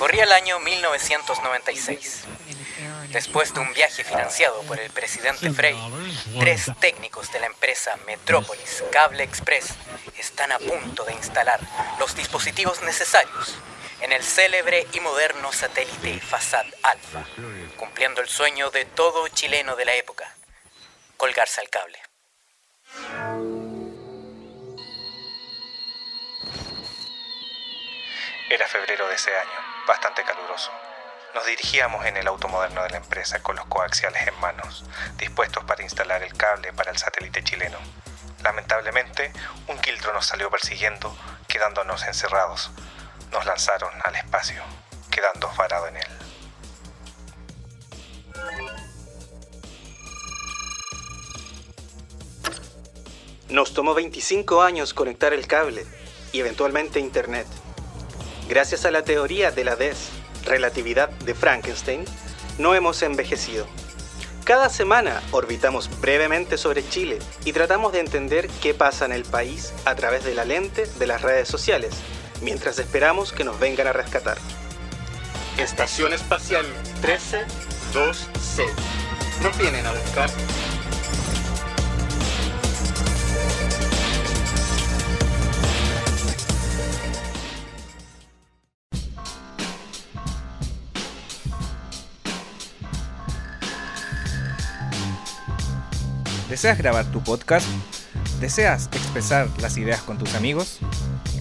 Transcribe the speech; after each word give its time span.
Corría 0.00 0.24
el 0.24 0.32
año 0.32 0.58
1996. 0.60 2.22
Después 3.10 3.52
de 3.52 3.60
un 3.60 3.70
viaje 3.74 4.02
financiado 4.02 4.62
por 4.62 4.80
el 4.80 4.90
presidente 4.90 5.50
Frey, 5.50 5.76
tres 6.38 6.70
técnicos 6.80 7.30
de 7.32 7.40
la 7.40 7.44
empresa 7.44 7.98
Metrópolis 8.06 8.82
Cable 8.90 9.22
Express 9.22 9.74
están 10.16 10.52
a 10.52 10.58
punto 10.58 11.04
de 11.04 11.12
instalar 11.12 11.60
los 11.98 12.16
dispositivos 12.16 12.80
necesarios 12.80 13.56
en 14.00 14.12
el 14.12 14.22
célebre 14.24 14.86
y 14.94 15.00
moderno 15.00 15.52
satélite 15.52 16.18
Fasad 16.18 16.64
Alpha, 16.82 17.26
cumpliendo 17.76 18.22
el 18.22 18.28
sueño 18.30 18.70
de 18.70 18.86
todo 18.86 19.28
chileno 19.28 19.76
de 19.76 19.84
la 19.84 19.94
época, 19.96 20.34
colgarse 21.18 21.60
al 21.60 21.68
cable. 21.68 22.00
Era 28.48 28.66
febrero 28.66 29.06
de 29.06 29.14
ese 29.14 29.30
año, 29.30 29.69
bastante 29.86 30.24
caluroso. 30.24 30.70
Nos 31.34 31.46
dirigíamos 31.46 32.04
en 32.06 32.16
el 32.16 32.26
auto 32.26 32.48
moderno 32.48 32.82
de 32.82 32.90
la 32.90 32.96
empresa 32.96 33.42
con 33.42 33.56
los 33.56 33.66
coaxiales 33.66 34.26
en 34.26 34.38
manos, 34.40 34.84
dispuestos 35.16 35.64
para 35.64 35.82
instalar 35.82 36.22
el 36.22 36.34
cable 36.34 36.72
para 36.72 36.90
el 36.90 36.98
satélite 36.98 37.44
chileno. 37.44 37.78
Lamentablemente, 38.42 39.32
un 39.68 39.78
quiltro 39.78 40.12
nos 40.12 40.26
salió 40.26 40.50
persiguiendo, 40.50 41.16
quedándonos 41.46 42.04
encerrados. 42.04 42.70
Nos 43.30 43.46
lanzaron 43.46 43.92
al 44.04 44.16
espacio, 44.16 44.62
quedando 45.10 45.48
varado 45.56 45.86
en 45.88 45.96
él. 45.98 46.08
Nos 53.50 53.74
tomó 53.74 53.94
25 53.94 54.62
años 54.62 54.94
conectar 54.94 55.32
el 55.32 55.46
cable 55.46 55.84
y 56.32 56.40
eventualmente 56.40 57.00
Internet. 57.00 57.46
Gracias 58.50 58.84
a 58.84 58.90
la 58.90 59.04
teoría 59.04 59.52
de 59.52 59.62
la 59.62 59.76
relatividad 60.44 61.08
de 61.08 61.36
Frankenstein, 61.36 62.04
no 62.58 62.74
hemos 62.74 63.00
envejecido. 63.02 63.68
Cada 64.42 64.68
semana 64.68 65.22
orbitamos 65.30 65.88
brevemente 66.00 66.58
sobre 66.58 66.84
Chile 66.88 67.20
y 67.44 67.52
tratamos 67.52 67.92
de 67.92 68.00
entender 68.00 68.48
qué 68.60 68.74
pasa 68.74 69.04
en 69.04 69.12
el 69.12 69.22
país 69.22 69.72
a 69.84 69.94
través 69.94 70.24
de 70.24 70.34
la 70.34 70.44
lente 70.44 70.86
de 70.86 71.06
las 71.06 71.22
redes 71.22 71.46
sociales, 71.46 71.94
mientras 72.42 72.80
esperamos 72.80 73.32
que 73.32 73.44
nos 73.44 73.60
vengan 73.60 73.86
a 73.86 73.92
rescatar. 73.92 74.38
Estación 75.56 76.12
Espacial 76.12 76.66
13-2C. 77.02 78.66
Nos 79.44 79.58
vienen 79.58 79.86
a 79.86 79.92
buscar. 79.92 80.28
¿Deseas 96.60 96.76
grabar 96.76 97.10
tu 97.10 97.24
podcast? 97.24 97.66
¿Deseas 98.38 98.88
expresar 98.88 99.48
las 99.62 99.78
ideas 99.78 100.02
con 100.02 100.18
tus 100.18 100.34
amigos? 100.34 100.80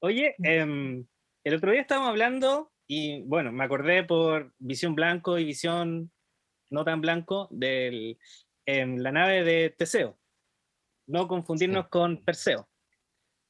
Oye, 0.00 0.34
em, 0.38 1.04
el 1.44 1.54
otro 1.54 1.72
día 1.72 1.82
estábamos 1.82 2.08
hablando 2.08 2.72
y 2.86 3.20
bueno, 3.24 3.52
me 3.52 3.64
acordé 3.64 4.02
por 4.02 4.54
visión 4.58 4.94
blanco 4.94 5.38
y 5.38 5.44
visión 5.44 6.10
no 6.70 6.84
tan 6.84 7.00
blanco 7.00 7.48
de 7.50 8.18
la 8.66 9.12
nave 9.12 9.44
de 9.44 9.70
Teseo. 9.70 10.18
No 11.06 11.28
confundirnos 11.28 11.88
con 11.88 12.24
Perseo. 12.24 12.68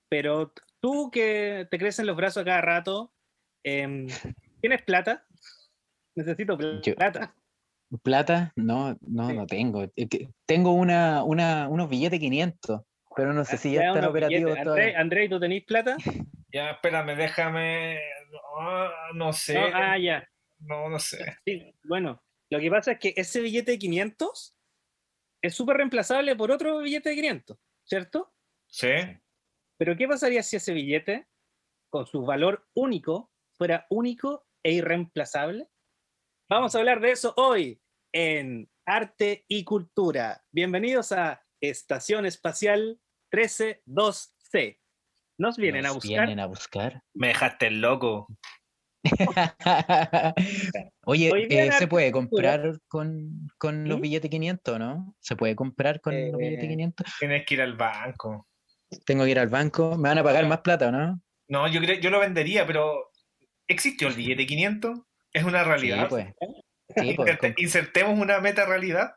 Pero 0.09 0.53
tú 0.81 1.11
que 1.11 1.67
te 1.71 1.79
crecen 1.79 2.07
los 2.07 2.17
brazos 2.17 2.43
a 2.43 2.45
cada 2.45 2.61
rato, 2.61 3.13
em, 3.65 4.07
¿tienes 4.61 4.83
plata? 4.83 5.27
Necesito 6.15 6.57
plata. 6.57 7.35
¿Plata? 8.03 8.53
No, 8.57 8.97
no, 9.01 9.33
no 9.33 9.47
tengo. 9.47 9.87
Tengo 10.45 10.73
una, 10.73 11.23
una, 11.23 11.69
unos 11.69 11.89
billetes 11.89 12.19
500, 12.19 12.83
pero 13.15 13.33
no 13.33 13.45
sé 13.45 13.57
si 13.57 13.73
ya, 13.73 13.89
están 13.89 14.05
operativos 14.05 14.59
André, 14.59 14.97
André, 14.97 15.29
¿tú 15.29 15.41
tenés 15.41 15.65
plata? 15.65 15.97
Ya, 16.53 16.71
espérame, 16.71 17.17
déjame. 17.17 17.99
No, 19.13 19.33
sé. 19.35 19.55
No, 19.55 19.67
ah, 19.75 19.99
ya. 19.99 20.27
No, 20.61 20.89
no 20.89 20.99
sé. 20.99 21.37
Sí, 21.45 21.75
bueno, 21.85 22.23
lo 22.51 22.61
que 22.61 22.71
pasa 22.71 22.93
es 22.93 22.99
que 22.99 23.15
ese 23.17 23.41
billete 23.41 23.73
de 23.73 23.79
500 23.79 24.57
es 25.43 25.55
súper 25.55 25.77
reemplazable 25.79 26.37
por 26.37 26.51
otro 26.51 26.79
billete 26.79 27.11
de 27.11 27.17
500, 27.17 27.59
¿cierto? 27.85 28.35
Sí. 28.67 28.93
Pero 29.79 29.97
¿qué 29.97 30.09
pasaría 30.09 30.43
si 30.43 30.57
ese 30.57 30.73
billete, 30.73 31.29
con 31.91 32.07
su 32.07 32.23
valor 32.23 32.69
único, 32.75 33.33
fuera 33.53 33.87
único 33.91 34.47
e 34.63 34.73
irreemplazable? 34.73 35.69
Vamos 36.49 36.75
a 36.75 36.79
hablar 36.79 37.01
de 37.01 37.11
eso 37.11 37.35
hoy 37.37 37.81
en 38.13 38.71
Arte 38.87 39.45
y 39.49 39.65
Cultura. 39.65 40.45
Bienvenidos 40.53 41.13
a 41.13 41.45
Estación 41.61 42.27
Espacial 42.27 43.01
132C. 43.33 44.81
Nos 45.39 45.57
vienen 45.59 45.85
a 45.87 45.93
buscar. 45.93 46.27
Vienen 46.27 46.41
a 46.41 46.47
buscar. 46.47 47.03
Me 47.15 47.29
dejaste 47.29 47.71
loco. 47.71 48.29
Oye, 51.05 51.31
eh, 51.49 51.73
¿se 51.73 51.87
puede 51.87 52.13
comprar 52.13 52.79
con, 52.89 53.49
con 53.59 53.89
los 53.89 53.99
¿Mm? 53.99 54.03
billetes 54.03 54.31
500, 54.31 54.79
no? 54.79 55.15
¿Se 55.21 55.37
puede 55.37 55.55
comprar 55.55 56.01
con 56.01 56.15
los 56.15 56.39
billetes 56.39 56.69
500? 56.69 57.07
Eh, 57.07 57.11
tienes 57.19 57.47
que 57.47 57.55
ir 57.55 57.63
al 57.63 57.77
banco. 57.77 58.47
Tengo 59.05 59.25
que 59.25 59.31
ir 59.31 59.39
al 59.39 59.49
banco. 59.49 59.97
¿Me 59.97 60.09
van 60.09 60.19
a 60.19 60.25
pagar 60.25 60.47
más 60.47 60.61
plata 60.61 60.89
o 60.89 60.93
no? 60.93 61.21
No, 61.49 61.69
yo, 61.69 61.81
creo, 61.81 61.99
yo 62.01 62.11
lo 62.11 62.21
vendería, 62.21 62.67
pero 62.67 63.11
¿existió 63.69 64.09
el 64.09 64.15
billete 64.15 64.47
500? 64.47 65.01
¿Es 65.33 65.45
una 65.45 65.65
realidad? 65.65 66.09
Sí, 66.97 67.15
pues. 67.17 67.37
Sí, 67.39 67.43
pues 67.43 67.55
Insertemos 67.57 68.19
una 68.19 68.41
meta 68.41 68.65
realidad. 68.65 69.11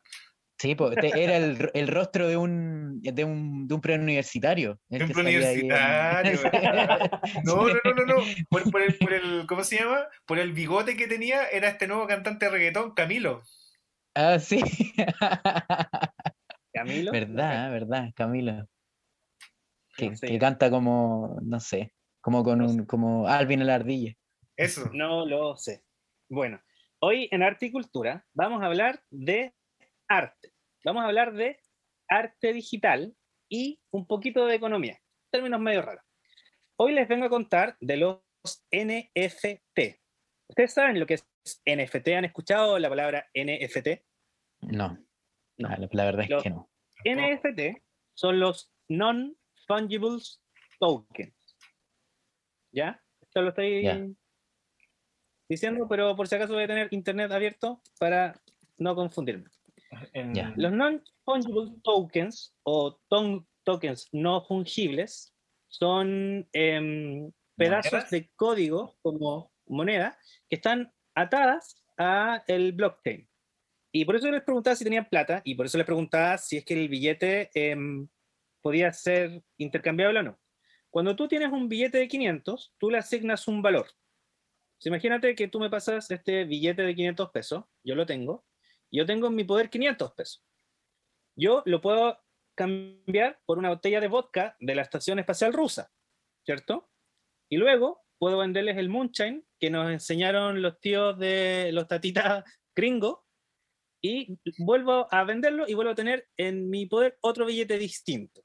Sí, 0.60 0.76
pues, 0.76 0.98
era 1.16 1.38
el, 1.38 1.72
el, 1.74 1.88
rostro 1.88 2.28
de 2.28 2.36
un, 2.36 3.00
de 3.02 3.24
un, 3.24 3.66
de 3.66 3.76
un 3.76 3.80
preuniversitario. 3.80 4.78
De 4.90 5.06
un 5.06 5.12
preuniversitario. 5.12 6.38
no, 7.46 7.68
no, 7.70 7.74
no, 7.86 7.94
no, 7.94 8.06
no. 8.06 8.16
Por, 8.50 8.70
por, 8.70 8.82
el, 8.82 8.98
por, 8.98 9.14
el, 9.14 9.48
¿cómo 9.48 9.64
se 9.64 9.78
llama? 9.78 10.06
Por 10.26 10.38
el 10.38 10.52
bigote 10.52 10.98
que 10.98 11.08
tenía, 11.08 11.48
era 11.48 11.70
este 11.70 11.88
nuevo 11.88 12.06
cantante 12.08 12.46
de 12.46 12.52
reggaetón, 12.52 12.94
Camilo. 12.94 13.42
Ah, 14.14 14.38
sí. 14.38 14.60
Camilo. 16.74 17.14
Verdad, 17.14 17.72
verdad, 17.72 18.10
Camilo. 18.14 18.68
Que, 19.96 20.12
que, 20.12 20.40
canta 20.40 20.70
como, 20.70 21.40
no 21.42 21.62
sé, 21.62 21.94
como 22.20 22.44
con 22.44 22.62
un, 22.62 22.86
como 22.86 23.30
Alvin 23.30 23.62
el 23.62 23.70
ardilla. 23.70 24.14
Eso. 24.58 24.90
No 24.92 25.26
lo 25.26 25.56
sé. 25.56 25.86
Bueno, 26.28 26.62
hoy 27.00 27.30
en 27.32 27.44
Arte 27.44 27.68
y 27.68 27.72
Cultura 27.72 28.26
vamos 28.34 28.62
a 28.62 28.66
hablar 28.66 29.02
de 29.10 29.54
arte. 30.10 30.49
Vamos 30.86 31.04
a 31.04 31.08
hablar 31.08 31.34
de 31.34 31.60
arte 32.08 32.54
digital 32.54 33.14
y 33.50 33.82
un 33.92 34.08
poquito 34.08 34.46
de 34.46 34.56
economía. 34.56 35.00
Términos 35.30 35.60
medio 35.60 35.82
raros. 35.82 36.06
Hoy 36.78 36.94
les 36.94 37.08
vengo 37.08 37.26
a 37.26 37.30
contar 37.30 37.76
de 37.82 37.98
los 37.98 38.22
NFT. 38.72 40.00
¿Ustedes 40.48 40.74
saben 40.74 41.00
lo 41.00 41.06
que 41.06 41.16
es 41.16 41.28
NFT? 41.66 42.08
¿Han 42.10 42.26
escuchado 42.26 42.80
la 42.80 42.88
palabra 42.88 43.30
NFT? 43.34 44.02
No, 44.62 44.98
no. 45.58 45.70
La, 45.92 46.06
verdad 46.06 46.26
es 46.30 46.44
que 46.44 46.50
no. 46.50 46.70
NFT 47.04 47.82
son 48.14 48.40
los 48.40 48.72
non-fungible 48.88 50.20
tokens. 50.80 51.58
¿Ya? 52.72 53.04
Esto 53.22 53.42
lo 53.42 53.50
estoy 53.50 54.16
diciendo, 55.50 55.88
pero 55.90 56.16
por 56.16 56.28
si 56.28 56.36
acaso 56.36 56.54
voy 56.54 56.64
a 56.64 56.68
tener 56.68 56.88
internet 56.92 57.32
abierto 57.32 57.82
para 58.00 58.40
no 58.78 58.96
confundirme. 58.96 59.50
Los 60.56 60.72
non-fungible 60.72 61.72
tokens 61.84 62.56
o 62.64 63.00
tokens 63.64 64.08
no 64.12 64.42
fungibles 64.46 65.34
son 65.68 66.48
em, 66.54 67.32
pedazos 67.56 68.10
de 68.10 68.30
código 68.36 68.98
como 69.02 69.52
moneda 69.68 70.18
que 70.50 70.56
están 70.56 70.92
atadas 71.16 71.84
a 71.98 72.44
el 72.48 72.74
blockchain. 72.74 73.28
Y 73.92 74.06
por 74.06 74.16
eso 74.16 74.30
les 74.30 74.44
preguntaba 74.44 74.76
si 74.76 74.84
tenían 74.84 75.10
plata 75.10 75.42
y 75.44 75.56
por 75.56 75.66
eso 75.66 75.78
les 75.78 75.86
preguntaba 75.86 76.38
si 76.38 76.58
es 76.58 76.66
que 76.66 76.76
el 76.76 76.90
billete 76.90 77.50
em, 77.54 78.08
podía 78.62 78.94
ser 78.94 79.44
intercambiable 79.58 80.20
o 80.20 80.24
no. 80.24 80.40
Cuando 80.90 81.16
tú 81.16 81.28
tienes 81.28 81.52
un 81.52 81.70
billete 81.70 81.98
de 81.98 82.08
500, 82.08 82.74
tú 82.78 82.90
le 82.90 82.98
asignas 82.98 83.48
un 83.48 83.62
valor. 83.62 83.88
imagínate 84.84 85.36
que 85.36 85.48
tú 85.48 85.60
me 85.60 85.70
pasas 85.70 86.10
este 86.10 86.46
billete 86.46 86.84
de 86.84 86.96
500 86.96 87.32
pesos, 87.32 87.66
yo 87.84 87.96
lo 87.96 88.06
tengo, 88.06 88.46
yo 88.92 89.06
tengo 89.06 89.28
en 89.28 89.36
mi 89.36 89.44
poder 89.44 89.70
500 89.70 90.14
pesos. 90.14 90.44
Yo 91.36 91.64
lo 91.66 91.82
puedo 91.82 92.20
cambiar 92.56 93.40
por 93.46 93.58
una 93.58 93.70
botella 93.70 94.02
de 94.02 94.08
vodka 94.08 94.56
de 94.60 94.76
la 94.76 94.82
Estación 94.82 95.20
Espacial 95.20 95.54
Rusa, 95.54 95.92
¿cierto? 96.46 96.90
Y 97.50 97.58
luego 97.58 98.02
puedo 98.18 98.38
venderles 98.38 98.78
el 98.78 98.90
Moonshine 98.90 99.46
que 99.60 99.70
nos 99.70 99.90
enseñaron 99.90 100.62
los 100.62 100.80
tíos 100.80 101.18
de 101.18 101.72
los 101.72 101.88
tatitas 101.88 102.44
gringos 102.76 103.20
y 104.02 104.38
vuelvo 104.58 105.08
a 105.12 105.24
venderlo 105.24 105.68
y 105.68 105.74
vuelvo 105.74 105.92
a 105.92 105.96
tener 105.96 106.28
en 106.38 106.70
mi 106.70 106.86
poder 106.86 107.18
otro 107.22 107.46
billete 107.46 107.78
distinto. 107.78 108.44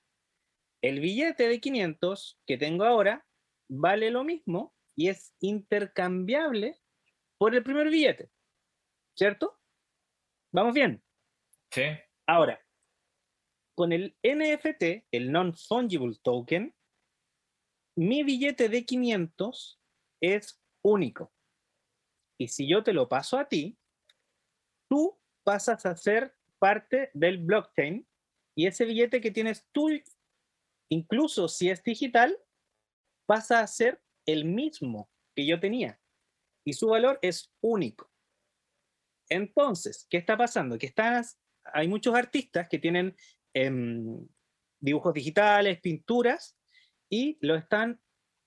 El 0.82 1.00
billete 1.00 1.48
de 1.48 1.60
500 1.60 2.38
que 2.46 2.58
tengo 2.58 2.84
ahora 2.84 3.26
vale 3.68 4.10
lo 4.10 4.24
mismo 4.24 4.74
y 4.96 5.08
es 5.08 5.34
intercambiable 5.40 6.78
por 7.38 7.54
el 7.54 7.62
primer 7.62 7.88
billete. 7.88 8.30
¿Cierto? 9.16 9.58
¿Vamos 10.54 10.72
bien? 10.72 11.02
Sí. 11.72 11.82
Ahora, 12.28 12.64
con 13.74 13.90
el 13.92 14.16
NFT, 14.22 15.08
el 15.10 15.32
Non-Fungible 15.32 16.14
Token, 16.22 16.72
mi 17.96 18.22
billete 18.22 18.68
de 18.68 18.86
500 18.86 19.80
es 20.22 20.62
único. 20.84 21.32
Y 22.38 22.46
si 22.46 22.68
yo 22.68 22.84
te 22.84 22.92
lo 22.92 23.08
paso 23.08 23.36
a 23.36 23.48
ti, 23.48 23.76
tú 24.88 25.20
pasas 25.42 25.86
a 25.86 25.96
ser 25.96 26.36
parte 26.60 27.10
del 27.14 27.38
blockchain 27.38 28.06
y 28.56 28.68
ese 28.68 28.84
billete 28.84 29.20
que 29.20 29.32
tienes 29.32 29.66
tú, 29.72 29.90
incluso 30.88 31.48
si 31.48 31.68
es 31.68 31.82
digital, 31.82 32.38
pasa 33.26 33.58
a 33.58 33.66
ser 33.66 34.00
el 34.24 34.44
mismo 34.44 35.10
que 35.34 35.46
yo 35.46 35.58
tenía 35.58 36.00
y 36.64 36.74
su 36.74 36.86
valor 36.86 37.18
es 37.22 37.52
único. 37.60 38.13
Entonces, 39.28 40.06
¿qué 40.10 40.18
está 40.18 40.36
pasando? 40.36 40.78
Que 40.78 40.86
estás, 40.86 41.40
hay 41.72 41.88
muchos 41.88 42.14
artistas 42.14 42.68
que 42.68 42.78
tienen 42.78 43.16
em, 43.54 44.26
dibujos 44.80 45.14
digitales, 45.14 45.80
pinturas, 45.80 46.58
y 47.10 47.38
lo 47.40 47.54
están 47.54 48.00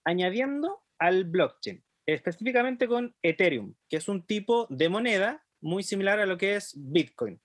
añadiendo 0.06 0.83
al 1.00 1.25
blockchain, 1.25 1.83
específicamente 2.06 2.88
con 2.88 3.15
Ethereum, 3.21 3.75
que 3.89 3.97
es 3.97 4.07
un 4.07 4.25
tipo 4.25 4.68
de 4.69 4.89
moneda 4.89 5.45
muy 5.62 5.83
similar 5.83 6.19
a 6.19 6.25
lo 6.25 6.38
que 6.38 6.56
es 6.56 6.74
Bitcoin. 6.77 7.41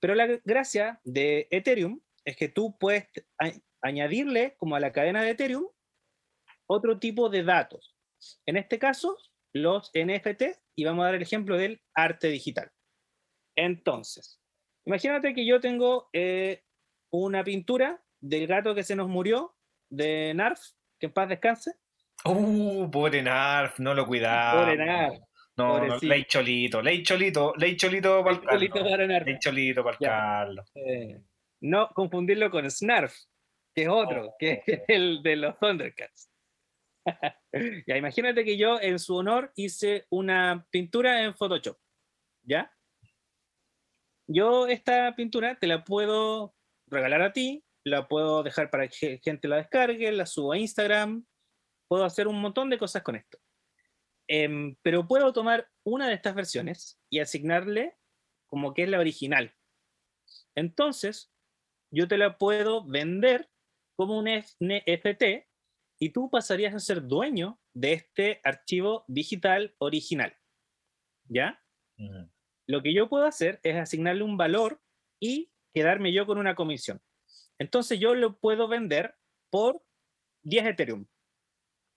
Pero 0.00 0.14
la 0.14 0.26
gracia 0.44 1.00
de 1.04 1.48
Ethereum 1.50 2.00
es 2.24 2.36
que 2.36 2.48
tú 2.48 2.76
puedes 2.78 3.06
añadirle 3.82 4.54
como 4.56 4.76
a 4.76 4.80
la 4.80 4.92
cadena 4.92 5.22
de 5.22 5.30
Ethereum 5.30 5.66
otro 6.66 6.98
tipo 6.98 7.28
de 7.28 7.42
datos. 7.42 7.96
En 8.46 8.56
este 8.56 8.78
caso, 8.78 9.16
los 9.52 9.90
NFT, 9.94 10.42
y 10.80 10.84
vamos 10.84 11.02
a 11.02 11.06
dar 11.06 11.16
el 11.16 11.22
ejemplo 11.22 11.58
del 11.58 11.82
arte 11.94 12.28
digital. 12.28 12.70
Entonces, 13.54 14.40
imagínate 14.86 15.34
que 15.34 15.44
yo 15.44 15.60
tengo 15.60 16.08
eh, 16.14 16.62
una 17.10 17.44
pintura 17.44 18.02
del 18.18 18.46
gato 18.46 18.74
que 18.74 18.82
se 18.82 18.96
nos 18.96 19.08
murió, 19.08 19.54
de 19.90 20.32
Narf, 20.32 20.58
que 20.98 21.06
en 21.06 21.12
paz 21.12 21.28
descanse. 21.28 21.72
Uh, 22.24 22.90
pobre 22.90 23.22
Narf, 23.22 23.78
no 23.78 23.92
lo 23.92 24.06
cuidaba. 24.06 24.62
Pobre 24.62 24.78
Narf. 24.78 25.18
No, 25.58 25.86
no, 25.86 25.98
ley 25.98 26.24
cholito, 26.24 26.80
ley 26.80 27.02
cholito, 27.02 27.52
ley 27.58 27.76
cholito 27.76 28.24
para 28.24 28.36
el 28.56 28.70
Carlos. 28.70 29.26
Ley 29.26 29.38
cholito 29.38 29.84
para 29.84 29.98
Carlos. 29.98 30.70
Eh, 30.74 31.20
no 31.60 31.90
confundirlo 31.90 32.50
con 32.50 32.70
Snarf, 32.70 33.14
que 33.74 33.82
es 33.82 33.88
otro, 33.88 34.32
que 34.38 34.62
es 34.66 34.80
el 34.88 35.22
de 35.22 35.36
los 35.36 35.58
Thundercats. 35.58 36.29
ya, 37.86 37.96
imagínate 37.96 38.44
que 38.44 38.56
yo 38.56 38.80
en 38.80 38.98
su 38.98 39.16
honor 39.16 39.52
hice 39.56 40.06
una 40.10 40.66
pintura 40.70 41.24
en 41.24 41.34
Photoshop. 41.34 41.78
¿Ya? 42.42 42.72
Yo 44.26 44.66
esta 44.66 45.14
pintura 45.16 45.58
te 45.58 45.66
la 45.66 45.84
puedo 45.84 46.54
regalar 46.86 47.22
a 47.22 47.32
ti, 47.32 47.64
la 47.84 48.08
puedo 48.08 48.42
dejar 48.42 48.70
para 48.70 48.88
que 48.88 49.20
gente 49.22 49.48
la 49.48 49.56
descargue, 49.56 50.12
la 50.12 50.26
subo 50.26 50.52
a 50.52 50.58
Instagram, 50.58 51.26
puedo 51.88 52.04
hacer 52.04 52.28
un 52.28 52.40
montón 52.40 52.70
de 52.70 52.78
cosas 52.78 53.02
con 53.02 53.16
esto. 53.16 53.38
Em, 54.28 54.76
pero 54.82 55.08
puedo 55.08 55.32
tomar 55.32 55.68
una 55.84 56.08
de 56.08 56.14
estas 56.14 56.34
versiones 56.34 57.00
y 57.10 57.18
asignarle 57.18 57.96
como 58.46 58.74
que 58.74 58.84
es 58.84 58.88
la 58.88 59.00
original. 59.00 59.54
Entonces, 60.54 61.32
yo 61.92 62.06
te 62.06 62.16
la 62.16 62.38
puedo 62.38 62.84
vender 62.86 63.50
como 63.96 64.18
un 64.18 64.28
NFT 64.28 65.49
y 66.00 66.10
tú 66.10 66.30
pasarías 66.30 66.74
a 66.74 66.80
ser 66.80 67.06
dueño 67.06 67.60
de 67.74 67.92
este 67.92 68.40
archivo 68.42 69.04
digital 69.06 69.74
original. 69.78 70.34
¿Ya? 71.28 71.62
Lo 72.66 72.82
que 72.82 72.94
yo 72.94 73.08
puedo 73.08 73.26
hacer 73.26 73.60
es 73.62 73.76
asignarle 73.76 74.24
un 74.24 74.38
valor 74.38 74.80
y 75.20 75.52
quedarme 75.74 76.12
yo 76.12 76.26
con 76.26 76.38
una 76.38 76.54
comisión. 76.54 77.02
Entonces 77.58 78.00
yo 78.00 78.14
lo 78.14 78.38
puedo 78.38 78.66
vender 78.66 79.14
por 79.50 79.84
10 80.44 80.66
Ethereum 80.66 81.06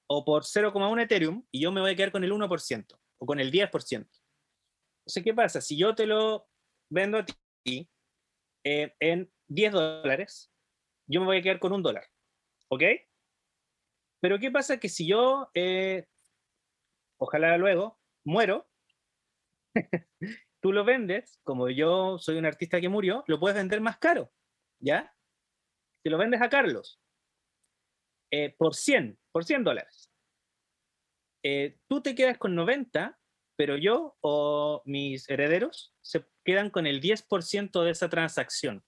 o 0.07 0.25
por 0.25 0.43
0,1 0.43 1.01
Ethereum 1.01 1.47
y 1.51 1.61
yo 1.61 1.71
me 1.71 1.79
voy 1.79 1.91
a 1.91 1.95
quedar 1.95 2.11
con 2.11 2.25
el 2.25 2.33
1% 2.33 2.99
o 3.19 3.25
con 3.25 3.39
el 3.39 3.51
10%. 3.51 3.71
Entonces, 3.91 5.23
¿qué 5.23 5.33
pasa? 5.33 5.61
Si 5.61 5.77
yo 5.77 5.95
te 5.95 6.05
lo 6.05 6.49
vendo 6.89 7.19
a 7.19 7.25
ti 7.63 7.89
eh, 8.65 8.93
en 8.99 9.31
10 9.47 9.71
dólares, 9.71 10.51
yo 11.07 11.21
me 11.21 11.27
voy 11.27 11.37
a 11.37 11.41
quedar 11.41 11.59
con 11.59 11.71
un 11.71 11.81
dólar. 11.81 12.05
¿Ok? 12.69 12.83
Pero 14.23 14.39
¿qué 14.39 14.49
pasa? 14.51 14.79
Que 14.79 14.87
si 14.87 15.05
yo, 15.05 15.51
eh, 15.53 16.07
ojalá 17.19 17.57
luego, 17.57 17.99
muero, 18.25 18.69
tú 20.61 20.71
lo 20.71 20.85
vendes, 20.85 21.41
como 21.43 21.69
yo 21.69 22.17
soy 22.19 22.37
un 22.37 22.45
artista 22.45 22.79
que 22.79 22.87
murió, 22.87 23.25
lo 23.27 23.37
puedes 23.37 23.57
vender 23.57 23.81
más 23.81 23.97
caro. 23.97 24.31
¿Ya? 24.79 25.13
Si 26.01 26.09
lo 26.09 26.17
vendes 26.17 26.41
a 26.41 26.47
Carlos 26.47 27.01
eh, 28.31 28.55
por 28.57 28.75
100, 28.75 29.19
por 29.33 29.43
100 29.43 29.65
dólares. 29.65 30.09
Eh, 31.43 31.77
tú 31.89 32.01
te 32.01 32.15
quedas 32.15 32.37
con 32.37 32.55
90, 32.55 33.19
pero 33.57 33.75
yo 33.75 34.15
o 34.21 34.83
mis 34.85 35.29
herederos 35.29 35.93
se 36.01 36.25
quedan 36.45 36.69
con 36.69 36.87
el 36.87 37.01
10% 37.01 37.83
de 37.83 37.91
esa 37.91 38.09
transacción. 38.09 38.85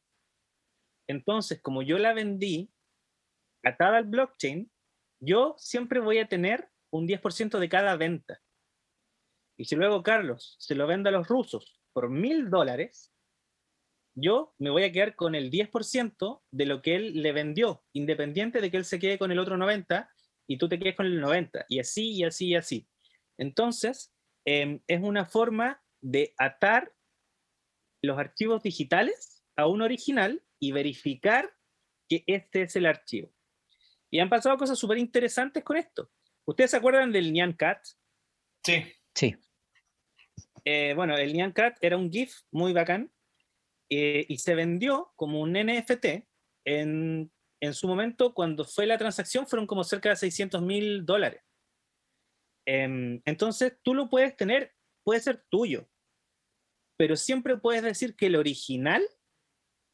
Entonces, 1.10 1.62
como 1.62 1.82
yo 1.82 1.98
la 1.98 2.14
vendí 2.14 2.72
atada 3.66 3.98
al 3.98 4.06
blockchain, 4.06 4.72
yo 5.26 5.56
siempre 5.58 6.00
voy 6.00 6.20
a 6.20 6.28
tener 6.28 6.70
un 6.92 7.08
10% 7.08 7.60
de 7.60 7.70
cada 7.70 7.96
venta. 7.98 8.42
Y 9.58 9.66
si 9.66 9.76
luego 9.76 10.04
Carlos 10.04 10.56
se 10.60 10.76
lo 10.76 10.88
vende 10.88 11.10
a 11.10 11.12
los 11.12 11.28
rusos 11.28 11.82
por 11.94 12.10
mil 12.10 12.50
dólares, 12.50 13.14
yo 14.16 14.54
me 14.58 14.70
voy 14.70 14.84
a 14.84 14.92
quedar 14.92 15.16
con 15.16 15.36
el 15.36 15.52
10% 15.52 16.44
de 16.52 16.66
lo 16.66 16.82
que 16.82 16.96
él 16.96 17.22
le 17.22 17.32
vendió, 17.32 17.84
independiente 17.94 18.62
de 18.62 18.72
que 18.72 18.78
él 18.78 18.86
se 18.86 19.00
quede 19.00 19.18
con 19.18 19.32
el 19.32 19.40
otro 19.40 19.58
90 19.58 20.10
y 20.48 20.58
tú 20.58 20.70
te 20.70 20.80
quedes 20.80 20.96
con 20.96 21.06
el 21.06 21.20
90, 21.20 21.66
y 21.68 21.80
así, 21.80 22.12
y 22.12 22.24
así, 22.24 22.50
y 22.50 22.56
así. 22.56 22.88
Entonces, 23.38 24.14
em, 24.46 24.82
es 24.88 25.02
una 25.02 25.26
forma 25.26 25.84
de 26.02 26.34
atar 26.38 26.94
los 28.02 28.18
archivos 28.18 28.62
digitales 28.62 29.44
a 29.56 29.68
un 29.68 29.82
original 29.82 30.44
y 30.60 30.72
verificar 30.72 31.52
que 32.08 32.24
este 32.28 32.62
es 32.62 32.76
el 32.76 32.86
archivo. 32.86 33.35
Y 34.16 34.20
han 34.22 34.30
pasado 34.30 34.56
cosas 34.56 34.80
súper 34.80 34.98
interesantes 34.98 35.62
con 35.62 35.76
esto. 35.76 36.10
¿Ustedes 36.48 36.72
se 36.72 36.78
acuerdan 36.78 37.12
del 37.12 37.34
Nyan 37.34 37.52
Cat? 37.52 37.84
Sí. 38.64 38.86
Sí. 39.14 39.36
Eh, 40.64 40.94
bueno, 40.96 41.18
el 41.18 41.34
Nyan 41.34 41.52
Cat 41.52 41.78
era 41.82 41.98
un 41.98 42.10
GIF 42.10 42.34
muy 42.50 42.72
bacán 42.72 43.12
eh, 43.90 44.26
y 44.30 44.38
se 44.38 44.56
vendió 44.56 45.12
como 45.18 45.42
un 45.42 45.52
NFT 45.52 46.06
en, 46.66 47.30
en, 47.60 47.74
su 47.74 47.90
momento, 47.90 48.34
cuando 48.34 48.64
fue 48.64 48.86
la 48.86 48.98
transacción, 48.98 49.48
fueron 49.48 49.68
como 49.68 49.84
cerca 49.84 50.08
de 50.08 50.16
600 50.16 50.62
mil 50.62 51.06
dólares. 51.06 51.44
Em, 52.66 53.22
entonces, 53.26 53.78
tú 53.84 53.94
lo 53.94 54.10
puedes 54.10 54.38
tener, 54.38 54.74
puede 55.04 55.20
ser 55.20 55.44
tuyo, 55.50 55.90
pero 56.98 57.18
siempre 57.18 57.58
puedes 57.58 57.84
decir 57.84 58.16
que 58.16 58.28
el 58.28 58.38
original 58.38 59.06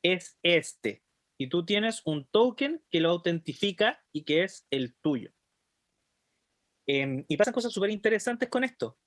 es 0.03 0.37
este. 0.43 1.01
Y 1.41 1.47
tú 1.47 1.65
tienes 1.65 2.03
un 2.05 2.25
token 2.25 2.83
que 2.91 2.99
lo 2.99 3.09
autentifica 3.09 3.99
y 4.11 4.25
que 4.25 4.43
es 4.43 4.67
el 4.69 4.93
tuyo. 4.93 5.31
Em, 6.85 7.25
y 7.27 7.35
pasan 7.35 7.51
cosas 7.51 7.73
súper 7.73 7.89
interesantes 7.89 8.47
con 8.47 8.63
esto, 8.63 8.99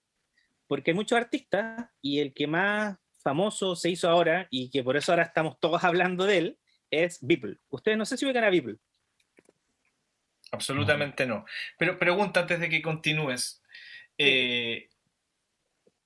porque 0.67 0.91
hay 0.91 0.97
muchos 0.97 1.17
artistas 1.17 1.89
y 2.03 2.19
el 2.19 2.35
que 2.35 2.49
más 2.49 2.99
famoso 3.19 3.77
se 3.77 3.91
hizo 3.91 4.09
ahora 4.09 4.49
y 4.51 4.69
que 4.69 4.83
por 4.83 4.97
eso 4.97 5.13
ahora 5.13 5.23
estamos 5.23 5.61
todos 5.61 5.85
hablando 5.85 6.25
de 6.25 6.39
él, 6.39 6.59
es 6.91 7.25
Beeple. 7.25 7.61
Ustedes 7.69 7.97
no 7.97 8.05
sé 8.05 8.17
si 8.17 8.27
ubican 8.27 8.43
a 8.43 8.51
Beeple. 8.51 8.79
Absolutamente 10.51 11.27
no. 11.27 11.45
Pero 11.79 12.01
pregunta 12.01 12.41
antes 12.41 12.59
de 12.59 12.69
que 12.69 12.83
continúes. 12.83 13.63
Eh, 14.19 14.89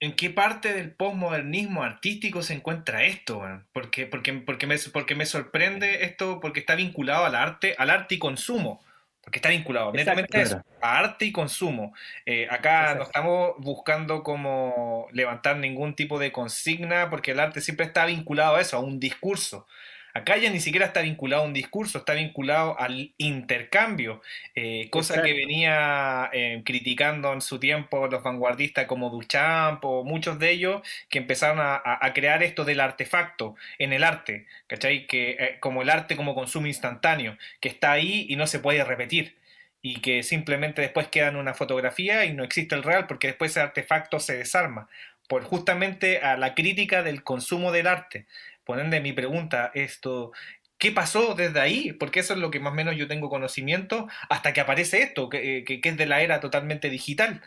¿En 0.01 0.15
qué 0.15 0.31
parte 0.31 0.73
del 0.73 0.93
postmodernismo 0.93 1.83
artístico 1.83 2.43
se 2.43 2.55
encuentra 2.55 3.05
esto? 3.05 3.43
Porque, 3.73 4.07
porque, 4.07 4.33
porque, 4.35 4.67
me, 4.67 4.79
porque 4.93 5.15
me 5.15 5.27
sorprende 5.27 6.05
esto, 6.05 6.39
porque 6.41 6.61
está 6.61 6.77
vinculado 6.77 7.25
al 7.25 7.35
arte, 7.35 7.75
al 7.79 7.91
arte 7.91 8.15
y 8.15 8.19
consumo 8.19 8.81
porque 9.29 9.41
está 9.41 9.51
vinculado 9.51 9.93
netamente 9.93 10.43
a, 10.81 10.99
arte 10.99 11.27
y 11.27 11.33
consumo. 11.33 11.93
Eh, 12.25 12.49
acá 12.51 12.95
no 12.95 13.03
estamos 13.03 13.57
buscando 13.59 14.23
como 14.23 15.07
levantar 15.13 15.59
ningún 15.59 15.95
tipo 15.95 16.19
de 16.19 16.33
consigna, 16.33 17.11
porque 17.11 17.33
el 17.33 17.41
arte 17.41 17.61
siempre 17.61 17.85
está 17.85 18.07
vinculado 18.07 18.57
a 18.57 18.63
eso, 18.63 18.79
a 18.79 18.81
un 18.81 18.99
discurso. 18.99 19.67
Acá 20.19 20.37
ya 20.37 20.51
ni 20.51 20.61
siquiera 20.61 20.87
está 20.87 21.01
vinculado 21.01 21.43
a 21.43 21.47
un 21.47 21.53
discurso, 21.53 21.99
está 21.99 22.15
vinculado 22.15 22.79
al 22.79 23.13
intercambio, 23.19 24.21
eh, 24.55 24.89
cosa 24.91 25.23
que 25.23 25.33
venía 25.33 26.29
eh, 26.33 26.63
criticando 26.65 27.33
en 27.33 27.41
su 27.41 27.61
tiempo 27.61 28.07
los 28.09 28.23
vanguardistas 28.23 28.87
como 28.87 29.11
Duchamp 29.11 29.85
o 29.85 30.05
muchos 30.05 30.39
de 30.39 30.51
ellos 30.51 30.83
que 31.09 31.19
empezaron 31.19 31.59
a, 31.61 32.13
crear 32.15 32.43
esto 32.43 32.65
del 32.65 32.81
artefacto 32.81 33.55
en 33.79 33.93
el 33.93 34.03
arte, 34.03 34.47
¿cachai? 34.67 35.07
Que, 35.07 35.31
eh, 35.39 35.57
como 35.61 35.83
el 35.83 35.91
arte 35.91 36.17
como 36.17 36.35
consumo 36.35 36.67
instantáneo, 36.67 37.37
que 37.61 37.69
está 37.69 37.93
ahí 37.93 38.27
y 38.29 38.37
no 38.37 38.47
se 38.47 38.59
puede 38.59 38.83
repetir 38.83 39.37
y 39.83 40.01
que 40.01 40.23
simplemente 40.25 40.83
después 40.83 41.09
queda 41.09 41.29
en 41.29 41.37
una 41.37 41.55
fotografía 41.55 42.25
y 42.25 42.33
no 42.33 42.43
existe 42.43 42.75
el 42.75 42.83
real 42.83 43.07
porque 43.07 43.29
después 43.29 43.53
ese 43.53 43.61
artefacto 43.61 44.19
se 44.19 44.37
desarma 44.37 44.89
por 45.29 45.45
justamente 45.45 46.19
a 46.19 46.37
la 46.37 46.55
crítica 46.55 47.03
del 47.03 47.23
consumo 47.23 47.71
del 47.71 47.87
arte. 47.87 48.27
Por 48.69 48.81
ende, 48.81 49.01
mi 49.01 49.15
pregunta, 49.15 49.71
esto, 49.73 50.31
¿qué 50.77 50.93
pasó 50.93 51.35
desde 51.35 51.59
ahí? 51.59 51.95
Porque 51.95 52.21
eso 52.21 52.35
es 52.35 52.39
lo 52.39 52.51
que 52.51 52.61
más 52.61 52.75
o 52.75 52.77
menos 52.77 52.97
yo 52.97 53.09
tengo 53.09 53.31
conocimiento 53.31 54.09
hasta 54.29 54.53
que 54.53 54.61
aparece 54.61 55.01
esto, 55.01 55.31
que, 55.31 55.65
que, 55.65 55.81
es 55.83 55.97
de 55.97 56.05
la 56.05 56.21
era 56.21 56.39
totalmente 56.39 56.91
digital. 56.91 57.41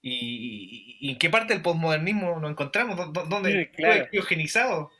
¿Y, 0.00 1.10
en 1.10 1.18
qué 1.18 1.28
parte 1.28 1.52
del 1.52 1.62
posmodernismo 1.62 2.40
nos 2.40 2.50
encontramos? 2.50 3.12
¿Dónde 3.12 3.70
fue 3.76 4.08
criogenizado? 4.08 4.90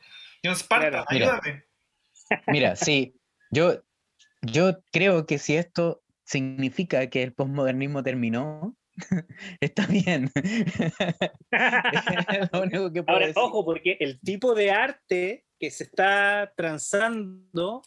John 0.45 0.55
Sparta, 0.55 1.05
ayúdame. 1.07 1.63
Mira, 2.45 2.75
sí, 2.75 3.15
yo, 3.49 3.83
yo 4.43 4.79
creo 4.91 5.25
que 5.25 5.39
si 5.39 5.55
esto 5.55 6.03
significa 6.23 7.09
que 7.09 7.23
el 7.23 7.33
posmodernismo 7.33 8.03
terminó, 8.03 8.77
Está 9.59 9.87
bien. 9.87 10.31
Ahora, 13.07 13.31
ojo, 13.35 13.65
porque 13.65 13.97
el 13.99 14.19
tipo 14.19 14.53
de 14.53 14.69
arte 14.71 15.45
que 15.63 15.71
se 15.71 15.85
está 15.85 16.51
transando 16.57 17.83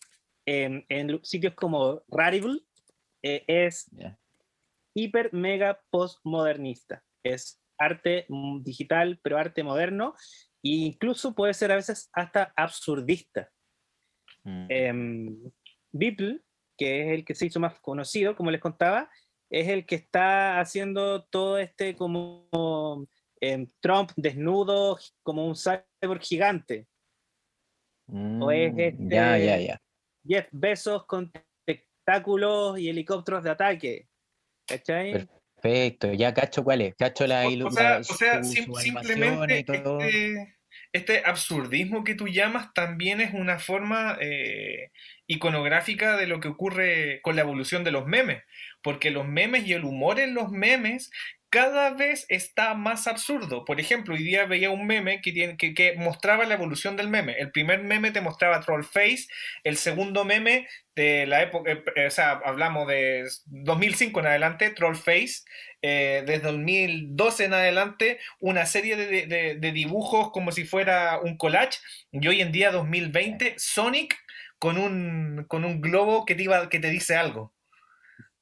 en, 0.46 0.86
sitios 1.22 1.52
como 1.52 2.02
Rarible 2.08 2.62
eh, 3.22 3.44
es 3.46 3.90
hiper 4.94 5.30
mega 5.34 5.78
postmodernista. 5.90 7.04
Es 7.22 7.60
arte 7.76 8.26
digital, 8.62 9.20
pero 9.22 9.36
arte 9.36 9.62
moderno, 9.62 10.14
e 10.62 10.88
incluso 10.88 11.34
puede 11.34 11.52
ser 11.52 11.70
a 11.70 11.76
veces 11.76 12.08
hasta 12.14 12.50
absurdista. 12.56 13.52
Mm. 14.44 15.48
Beeple, 15.92 16.40
que 16.78 17.02
es 17.02 17.08
el 17.08 17.26
que 17.26 17.34
se 17.34 17.44
hizo 17.44 17.60
más 17.60 17.78
conocido, 17.80 18.36
como 18.36 18.50
les 18.50 18.62
contaba, 18.62 19.10
es 19.50 19.68
el 19.68 19.84
que 19.84 19.96
está 19.96 20.60
haciendo 20.60 21.24
todo 21.26 21.58
este 21.58 21.94
como 21.94 23.06
em, 23.38 23.70
Trump 23.80 24.12
desnudo, 24.16 24.98
como 25.22 25.46
un 25.46 25.54
cyborg 25.54 26.22
gigante. 26.22 26.88
O 28.08 28.50
es 28.50 28.72
mm, 28.72 28.80
este 28.80 28.96
ya, 29.08 29.38
ya, 29.38 29.58
ya. 29.58 29.80
Jeff 30.26 30.46
Bezos 30.52 31.06
con 31.06 31.30
espectáculos 31.66 32.78
y 32.78 32.88
helicópteros 32.88 33.44
de 33.44 33.50
ataque. 33.50 34.08
¿Cachai? 34.66 35.28
Perfecto, 35.56 36.12
ya 36.12 36.34
cacho 36.34 36.62
cuál 36.64 36.82
es, 36.82 36.94
cacho 36.96 37.26
la 37.26 37.46
ilustración. 37.46 38.00
O 38.00 38.18
sea, 38.18 38.42
simplemente 38.44 39.58
este, 39.60 40.56
este, 40.92 41.22
absurdismo 41.24 42.04
que 42.04 42.14
tú 42.14 42.28
llamas 42.28 42.72
también 42.74 43.20
es 43.20 43.32
una 43.32 43.58
forma 43.58 44.18
eh, 44.20 44.90
iconográfica 45.26 46.16
de 46.16 46.26
lo 46.26 46.40
que 46.40 46.48
ocurre 46.48 47.20
con 47.22 47.36
la 47.36 47.42
evolución 47.42 47.84
de 47.84 47.90
los 47.90 48.06
memes, 48.06 48.42
porque 48.82 49.10
los 49.10 49.26
memes 49.26 49.66
y 49.66 49.72
el 49.72 49.84
humor 49.84 50.20
en 50.20 50.34
los 50.34 50.50
memes 50.50 51.10
cada 51.50 51.90
vez 51.90 52.26
está 52.28 52.74
más 52.74 53.06
absurdo. 53.06 53.64
Por 53.64 53.80
ejemplo, 53.80 54.14
hoy 54.14 54.22
día 54.22 54.46
veía 54.46 54.70
un 54.70 54.86
meme 54.86 55.20
que, 55.20 55.32
tiene, 55.32 55.56
que, 55.56 55.94
mostraba 55.96 56.44
la 56.44 56.54
evolución 56.54 56.96
del 56.96 57.08
meme. 57.08 57.34
El 57.38 57.50
primer 57.50 57.82
meme 57.82 58.10
te 58.10 58.20
mostraba 58.20 58.60
Trollface, 58.60 59.28
el 59.64 59.76
segundo 59.76 60.24
meme 60.24 60.68
de 60.94 61.26
la 61.26 61.42
época, 61.42 61.72
eh, 61.72 62.06
o 62.06 62.10
sea, 62.10 62.40
hablamos 62.44 62.88
de 62.88 63.28
2005 63.46 64.20
en 64.20 64.26
adelante, 64.26 64.70
Trollface, 64.70 65.44
eh, 65.82 66.24
desde 66.26 66.42
2012 66.42 67.44
en 67.44 67.54
adelante, 67.54 68.18
una 68.40 68.66
serie 68.66 68.96
de, 68.96 69.72
dibujos 69.72 70.30
como 70.32 70.52
si 70.52 70.64
fuera 70.64 71.20
un 71.20 71.36
collage, 71.36 71.78
y 72.12 72.26
hoy 72.26 72.40
en 72.40 72.52
día 72.52 72.70
2020, 72.70 73.54
Sonic 73.58 74.16
con 74.58 74.78
un, 74.78 75.44
con 75.48 75.64
un 75.64 75.80
globo 75.80 76.24
que 76.24 76.34
te, 76.34 76.44
iba, 76.44 76.68
que 76.68 76.80
te 76.80 76.90
dice 76.90 77.14
algo. 77.16 77.55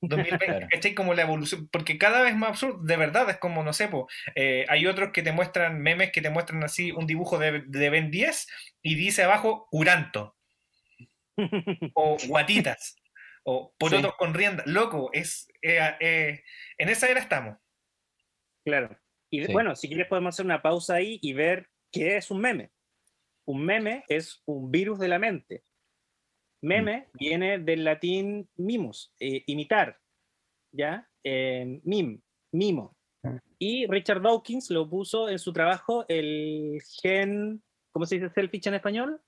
2020, 0.08 0.94
Como 0.94 1.14
la 1.14 1.22
evolución, 1.22 1.68
porque 1.70 1.98
cada 1.98 2.22
vez 2.22 2.36
más 2.36 2.50
absurdo, 2.50 2.82
de 2.82 2.96
verdad, 2.96 3.28
es 3.30 3.38
como, 3.38 3.62
no 3.62 3.72
sé, 3.72 3.88
eh, 4.34 4.66
hay 4.68 4.86
otros 4.86 5.10
que 5.12 5.22
te 5.22 5.32
muestran 5.32 5.80
memes 5.80 6.12
que 6.12 6.22
te 6.22 6.30
muestran 6.30 6.62
así 6.64 6.92
un 6.92 7.06
dibujo 7.06 7.38
de, 7.38 7.62
de 7.66 7.90
Ben 7.90 8.10
10 8.10 8.46
y 8.82 8.94
dice 8.94 9.22
abajo 9.22 9.68
Uranto, 9.70 10.36
o 11.94 12.16
Guatitas, 12.26 12.96
o 13.44 13.74
por 13.78 13.94
otros 13.94 14.14
con 14.16 14.34
rienda. 14.34 14.62
Loco, 14.66 15.10
es, 15.12 15.48
eh, 15.62 15.80
eh, 16.00 16.42
en 16.78 16.88
esa 16.88 17.08
era 17.08 17.20
estamos. 17.20 17.56
Claro. 18.64 18.98
Y 19.30 19.52
bueno, 19.52 19.74
si 19.74 19.88
quieres 19.88 20.06
podemos 20.06 20.34
hacer 20.34 20.46
una 20.46 20.62
pausa 20.62 20.94
ahí 20.94 21.18
y 21.20 21.32
ver 21.32 21.68
qué 21.90 22.16
es 22.16 22.30
un 22.30 22.40
meme. 22.40 22.70
Un 23.46 23.64
meme 23.64 24.04
es 24.08 24.42
un 24.46 24.70
virus 24.70 24.98
de 24.98 25.08
la 25.08 25.18
mente. 25.18 25.64
Meme 26.64 27.08
viene 27.12 27.58
del 27.58 27.84
latín 27.84 28.48
mimus, 28.56 29.12
eh, 29.20 29.44
imitar, 29.46 29.98
¿ya? 30.72 31.06
Eh, 31.22 31.78
mim, 31.84 32.22
mimo. 32.52 32.96
Y 33.58 33.86
Richard 33.86 34.22
Dawkins 34.22 34.70
lo 34.70 34.88
puso 34.88 35.28
en 35.28 35.38
su 35.38 35.52
trabajo 35.52 36.06
el 36.08 36.80
gen, 37.02 37.62
¿cómo 37.92 38.06
se 38.06 38.16
dice 38.16 38.30
selfish 38.30 38.66
en 38.68 38.74
español? 38.74 39.20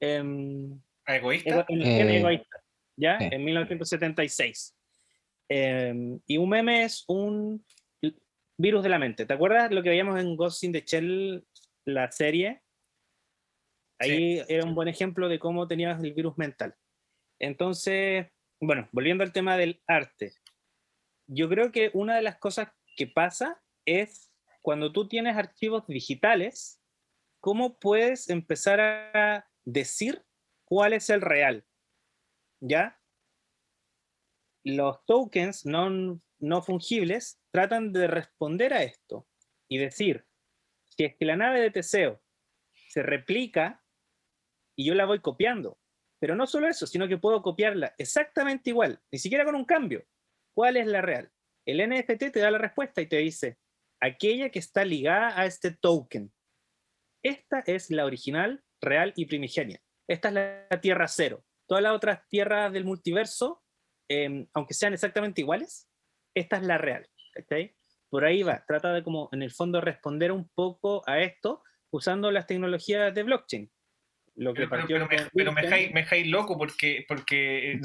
Em, 0.00 0.78
¿Egoísta? 1.06 1.64
el 1.68 1.82
gen 1.82 2.10
eh, 2.10 2.18
egoísta, 2.18 2.62
¿ya? 2.94 3.16
En 3.20 3.42
1976. 3.42 4.76
Em, 5.48 6.20
y 6.26 6.36
un 6.36 6.48
meme 6.48 6.84
es 6.84 7.04
un 7.08 7.64
virus 8.58 8.82
de 8.82 8.88
la 8.90 8.98
mente. 8.98 9.24
¿Te 9.24 9.32
acuerdas 9.32 9.70
lo 9.72 9.82
que 9.82 9.90
veíamos 9.90 10.20
en 10.20 10.36
Ghost 10.36 10.62
in 10.64 10.72
the 10.72 10.84
Shell, 10.86 11.42
la 11.86 12.12
serie? 12.12 12.60
Ahí 13.98 14.42
era 14.48 14.64
un 14.64 14.74
buen 14.74 14.88
ejemplo 14.88 15.28
de 15.28 15.38
cómo 15.38 15.66
tenías 15.66 16.02
el 16.02 16.12
virus 16.12 16.36
mental. 16.36 16.74
Entonces, 17.38 18.26
bueno, 18.60 18.88
volviendo 18.92 19.24
al 19.24 19.32
tema 19.32 19.56
del 19.56 19.82
arte, 19.86 20.32
yo 21.26 21.48
creo 21.48 21.72
que 21.72 21.90
una 21.94 22.16
de 22.16 22.22
las 22.22 22.38
cosas 22.38 22.68
que 22.96 23.06
pasa 23.06 23.62
es 23.84 24.32
cuando 24.62 24.92
tú 24.92 25.08
tienes 25.08 25.36
archivos 25.36 25.86
digitales, 25.86 26.82
¿cómo 27.40 27.78
puedes 27.78 28.28
empezar 28.28 28.80
a 28.80 29.48
decir 29.64 30.24
cuál 30.64 30.92
es 30.92 31.10
el 31.10 31.20
real? 31.20 31.64
¿Ya? 32.60 33.00
Los 34.64 35.04
tokens 35.06 35.64
no, 35.64 36.20
no 36.38 36.62
fungibles 36.62 37.40
tratan 37.50 37.92
de 37.92 38.08
responder 38.08 38.74
a 38.74 38.82
esto 38.82 39.28
y 39.68 39.78
decir, 39.78 40.26
si 40.84 41.04
es 41.04 41.16
que 41.16 41.24
la 41.24 41.36
nave 41.36 41.60
de 41.60 41.70
Teseo 41.70 42.22
se 42.88 43.02
replica 43.02 43.84
y 44.76 44.84
yo 44.84 44.94
la 44.94 45.06
voy 45.06 45.20
copiando. 45.20 45.78
Pero 46.20 46.34
no 46.34 46.46
solo 46.46 46.68
eso, 46.68 46.86
sino 46.86 47.08
que 47.08 47.18
puedo 47.18 47.42
copiarla 47.42 47.94
exactamente 47.98 48.70
igual, 48.70 49.00
ni 49.10 49.18
siquiera 49.18 49.44
con 49.44 49.54
un 49.54 49.64
cambio. 49.64 50.04
¿Cuál 50.54 50.76
es 50.76 50.86
la 50.86 51.02
real? 51.02 51.30
El 51.66 51.86
NFT 51.88 52.30
te 52.32 52.40
da 52.40 52.50
la 52.50 52.58
respuesta 52.58 53.00
y 53.02 53.06
te 53.06 53.18
dice, 53.18 53.58
aquella 54.00 54.50
que 54.50 54.58
está 54.58 54.84
ligada 54.84 55.38
a 55.38 55.46
este 55.46 55.72
token. 55.72 56.32
Esta 57.22 57.60
es 57.66 57.90
la 57.90 58.04
original, 58.04 58.62
real 58.80 59.12
y 59.16 59.26
primigenia. 59.26 59.82
Esta 60.08 60.28
es 60.28 60.34
la 60.34 60.80
tierra 60.80 61.08
cero. 61.08 61.44
Todas 61.66 61.82
las 61.82 61.92
otras 61.92 62.26
tierras 62.28 62.72
del 62.72 62.84
multiverso, 62.84 63.62
em, 64.08 64.46
aunque 64.54 64.74
sean 64.74 64.94
exactamente 64.94 65.40
iguales, 65.40 65.88
esta 66.34 66.56
es 66.56 66.62
la 66.62 66.78
real. 66.78 67.08
Por 68.08 68.24
ahí 68.24 68.42
va. 68.42 68.64
Trata 68.66 68.92
de 68.92 69.02
como, 69.02 69.28
en 69.32 69.42
el 69.42 69.50
fondo, 69.50 69.80
responder 69.80 70.32
un 70.32 70.48
poco 70.50 71.02
a 71.06 71.20
esto 71.20 71.62
usando 71.90 72.30
las 72.30 72.46
tecnologías 72.46 73.12
de 73.14 73.22
blockchain 73.24 73.70
pero, 74.36 75.52
me, 75.52 75.62
dejáis 75.62 76.26
loco 76.26 76.58
porque, 76.58 77.04
porque 77.08 77.72
eh, 77.72 77.80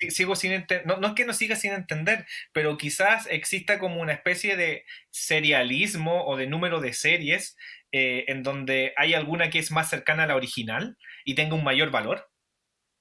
eh, 0.00 0.10
sigo 0.10 0.34
sin 0.34 0.66
no, 0.84 0.96
no 0.96 1.08
es 1.08 1.14
que 1.14 1.24
no 1.24 1.32
siga 1.32 1.54
sin 1.54 1.72
entender, 1.72 2.26
pero 2.52 2.76
quizás 2.76 3.28
exista 3.30 3.78
como 3.78 4.00
una 4.00 4.12
especie 4.12 4.56
de 4.56 4.84
serialismo 5.10 6.24
o 6.24 6.36
de 6.36 6.48
número 6.48 6.80
de 6.80 6.92
series 6.92 7.56
eh, 7.92 8.24
en 8.28 8.42
donde 8.42 8.92
hay 8.96 9.14
alguna 9.14 9.48
que 9.50 9.60
es 9.60 9.70
más 9.70 9.90
cercana 9.90 10.24
a 10.24 10.26
la 10.26 10.36
original 10.36 10.96
y 11.24 11.34
tenga 11.34 11.54
un 11.54 11.64
mayor 11.64 11.90
valor. 11.90 12.28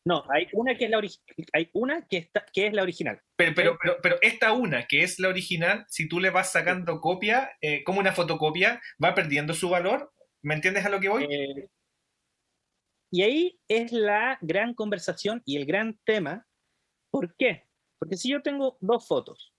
No, 0.05 0.23
hay 0.31 0.47
una 0.53 0.75
que 0.75 0.85
es 0.85 0.91
la, 0.91 1.01
hay 1.53 1.69
una 1.73 2.07
que 2.07 2.17
está, 2.17 2.45
que 2.53 2.67
es 2.67 2.73
la 2.73 2.81
original. 2.81 3.21
Pero, 3.35 3.53
pero, 3.53 3.77
pero, 3.81 3.97
pero, 4.01 4.17
esta 4.21 4.51
una 4.51 4.85
que 4.87 5.03
es 5.03 5.19
la 5.19 5.29
original, 5.29 5.85
si 5.89 6.07
tú 6.07 6.19
le 6.19 6.31
vas 6.31 6.51
sacando 6.51 6.99
copia, 6.99 7.51
como 7.85 7.99
una 7.99 8.11
fotocopia, 8.11 8.81
va 9.03 9.13
perdiendo 9.13 9.53
su 9.53 9.69
valor. 9.69 10.11
¿Me 10.41 10.55
entiendes 10.55 10.85
a 10.85 10.89
lo 10.89 10.99
que 10.99 11.09
voy? 11.09 11.27
Y 13.11 13.23
ahí 13.23 13.59
es 13.67 13.91
la 13.91 14.37
gran 14.41 14.73
conversación 14.73 15.43
y 15.45 15.57
el 15.57 15.65
gran 15.65 15.99
tema. 16.05 16.47
¿Por 17.11 17.35
qué? 17.35 17.67
Porque 17.99 18.15
si 18.15 18.29
yo 18.29 18.41
tengo 18.41 18.77
dos 18.79 19.05
fotos 19.05 19.53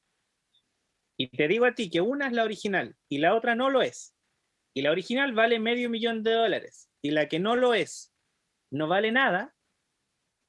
y 1.18 1.28
te 1.28 1.46
digo 1.46 1.66
a 1.66 1.74
ti 1.74 1.90
que 1.90 2.00
una 2.00 2.26
es 2.26 2.32
la 2.32 2.44
original 2.44 2.96
y 3.08 3.18
la 3.18 3.34
otra 3.34 3.54
no 3.54 3.68
lo 3.68 3.82
es, 3.82 4.16
y 4.74 4.80
la 4.80 4.90
original 4.90 5.34
vale 5.34 5.58
medio 5.58 5.90
millón 5.90 6.22
de 6.22 6.32
dólares 6.32 6.90
y 7.02 7.10
la 7.10 7.28
que 7.28 7.38
no 7.38 7.56
lo 7.56 7.74
es 7.74 8.14
no 8.70 8.88
vale 8.88 9.12
nada, 9.12 9.54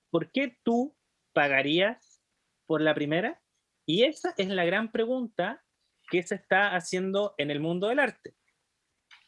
¿por 0.10 0.32
qué 0.32 0.58
tú 0.64 0.96
pagarías 1.34 2.22
por 2.66 2.82
la 2.82 2.96
primera? 2.96 3.42
Y 3.86 4.06
esa 4.06 4.34
es 4.38 4.48
la 4.48 4.64
gran 4.64 4.94
pregunta 4.94 5.62
que 6.10 6.24
se 6.24 6.36
está 6.36 6.74
haciendo 6.74 7.36
en 7.38 7.52
el 7.52 7.60
mundo 7.60 7.90
del 7.90 8.00
arte. 8.00 8.34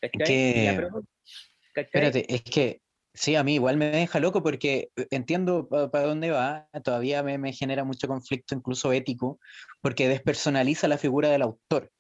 Espérate, 0.01 2.33
es 2.33 2.41
que 2.43 2.84
sí, 3.15 3.35
a 3.35 3.43
mí 3.43 3.55
igual 3.55 3.77
me 3.77 3.89
deja 3.89 4.19
loco 4.19 4.43
porque 4.43 4.89
eh, 4.95 5.07
entiendo 5.11 5.67
para 5.67 6.05
dónde 6.05 6.31
va, 6.31 6.67
todavía 6.83 7.23
me, 7.23 7.53
genera 7.53 7.83
mucho 7.83 8.07
conflicto, 8.07 8.55
incluso 8.55 8.93
ético, 8.93 9.39
porque 9.81 10.07
despersonaliza 10.07 10.87
la 10.87 10.97
figura 10.97 11.29
del 11.29 11.41
autor. 11.41 11.91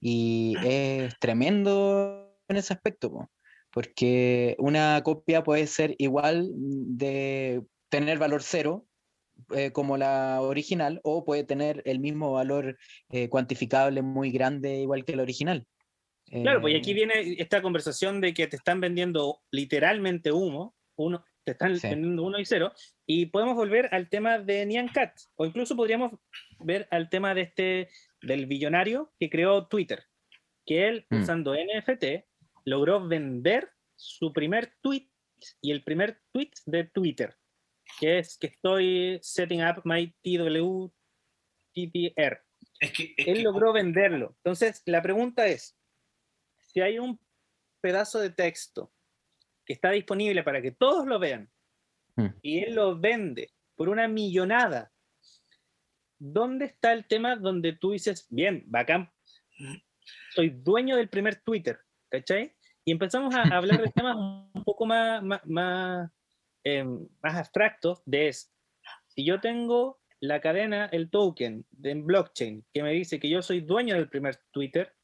Y 0.00 0.56
es 0.64 1.18
tremendo 1.18 2.36
en 2.48 2.56
ese 2.56 2.72
aspecto, 2.72 3.28
porque 3.72 4.56
una 4.58 5.02
copia 5.04 5.42
puede 5.42 5.66
ser 5.66 5.94
igual 5.98 6.50
de 6.54 7.62
tener 7.88 8.18
valor 8.18 8.42
cero 8.42 8.86
eh, 9.54 9.72
como 9.72 9.96
la 9.96 10.40
original 10.40 11.00
o 11.04 11.24
puede 11.24 11.44
tener 11.44 11.82
el 11.86 12.00
mismo 12.00 12.32
valor 12.32 12.76
eh, 13.10 13.28
cuantificable 13.28 14.02
muy 14.02 14.30
grande 14.30 14.78
igual 14.78 15.04
que 15.04 15.16
la 15.16 15.22
original. 15.22 15.66
Claro, 16.30 16.60
pues 16.60 16.76
aquí 16.76 16.90
eh, 16.92 16.94
viene 16.94 17.36
esta 17.38 17.62
conversación 17.62 18.20
de 18.20 18.34
que 18.34 18.46
te 18.46 18.56
están 18.56 18.80
vendiendo 18.80 19.40
literalmente 19.50 20.32
humo, 20.32 20.76
uno, 20.96 21.24
te 21.44 21.52
están 21.52 21.78
vendiendo 21.82 22.22
uno 22.22 22.38
y 22.38 22.44
cero, 22.44 22.72
y 23.06 23.26
podemos 23.26 23.54
volver 23.54 23.88
al 23.92 24.08
tema 24.08 24.38
de 24.38 24.66
Nian 24.66 24.88
Cat, 24.88 25.14
o 25.36 25.46
incluso 25.46 25.76
podríamos 25.76 26.12
ver 26.58 26.86
al 26.90 27.08
tema 27.08 27.34
de 27.34 27.42
este, 27.42 27.88
del 28.20 28.46
billonario 28.46 29.12
que 29.18 29.30
creó 29.30 29.66
Twitter, 29.66 30.04
que 30.66 30.88
él, 30.88 31.06
mm. 31.08 31.22
usando 31.22 31.54
NFT, 31.54 32.26
logró 32.64 33.06
vender 33.06 33.70
su 33.96 34.32
primer 34.32 34.74
tweet 34.82 35.08
y 35.62 35.70
el 35.70 35.82
primer 35.82 36.20
tweet 36.32 36.50
de 36.66 36.84
Twitter, 36.84 37.36
que 37.98 38.18
es 38.18 38.36
que 38.38 38.48
estoy 38.48 39.18
setting 39.22 39.62
up 39.62 39.80
my 39.84 40.14
TWTTR. 40.22 40.92
Es 42.80 42.92
que, 42.92 43.14
él 43.16 43.42
logró 43.42 43.72
venderlo. 43.72 44.36
Entonces, 44.44 44.82
la 44.84 45.00
pregunta 45.00 45.46
es, 45.46 45.77
si 46.78 46.82
hay 46.82 47.00
un 47.00 47.18
pedazo 47.80 48.20
de 48.20 48.30
texto 48.30 48.92
que 49.66 49.72
está 49.72 49.90
disponible 49.90 50.44
para 50.44 50.62
que 50.62 50.70
todos 50.70 51.08
lo 51.08 51.18
vean 51.18 51.50
hmm. 52.14 52.28
y 52.40 52.60
él 52.60 52.76
lo 52.76 52.96
vende 52.96 53.52
por 53.74 53.88
una 53.88 54.06
millonada, 54.06 54.92
¿dónde 56.20 56.66
está 56.66 56.92
el 56.92 57.04
tema 57.08 57.34
donde 57.34 57.72
tú 57.72 57.90
dices, 57.90 58.28
bien, 58.30 58.62
bacán, 58.68 59.10
soy 60.36 60.50
dueño 60.50 60.96
del 60.96 61.08
primer 61.08 61.42
Twitter, 61.42 61.80
¿cachai? 62.08 62.54
Y 62.84 62.92
empezamos 62.92 63.34
a 63.34 63.42
hablar 63.42 63.82
de 63.82 63.90
temas 63.90 64.14
un 64.16 64.62
poco 64.64 64.86
más, 64.86 65.20
más, 65.20 65.44
más, 65.46 66.12
em, 66.62 67.08
más 67.20 67.34
abstractos, 67.34 68.02
de 68.06 68.28
es, 68.28 68.54
si 69.08 69.24
yo 69.24 69.40
tengo 69.40 70.00
la 70.20 70.40
cadena, 70.40 70.86
el 70.92 71.10
token 71.10 71.66
de 71.72 71.94
blockchain 71.94 72.64
que 72.72 72.84
me 72.84 72.92
dice 72.92 73.18
que 73.18 73.28
yo 73.28 73.42
soy 73.42 73.62
dueño 73.62 73.96
del 73.96 74.08
primer 74.08 74.36
Twitter, 74.52 74.94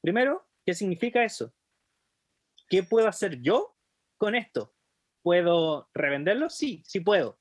primero 0.00 0.49
¿Qué 0.70 0.74
significa 0.74 1.24
eso? 1.24 1.52
¿Qué 2.68 2.84
puedo 2.84 3.08
hacer 3.08 3.42
yo 3.42 3.76
con 4.16 4.36
esto? 4.36 4.72
¿Puedo 5.20 5.90
revenderlo? 5.92 6.48
Sí, 6.48 6.84
sí 6.86 7.00
puedo. 7.00 7.40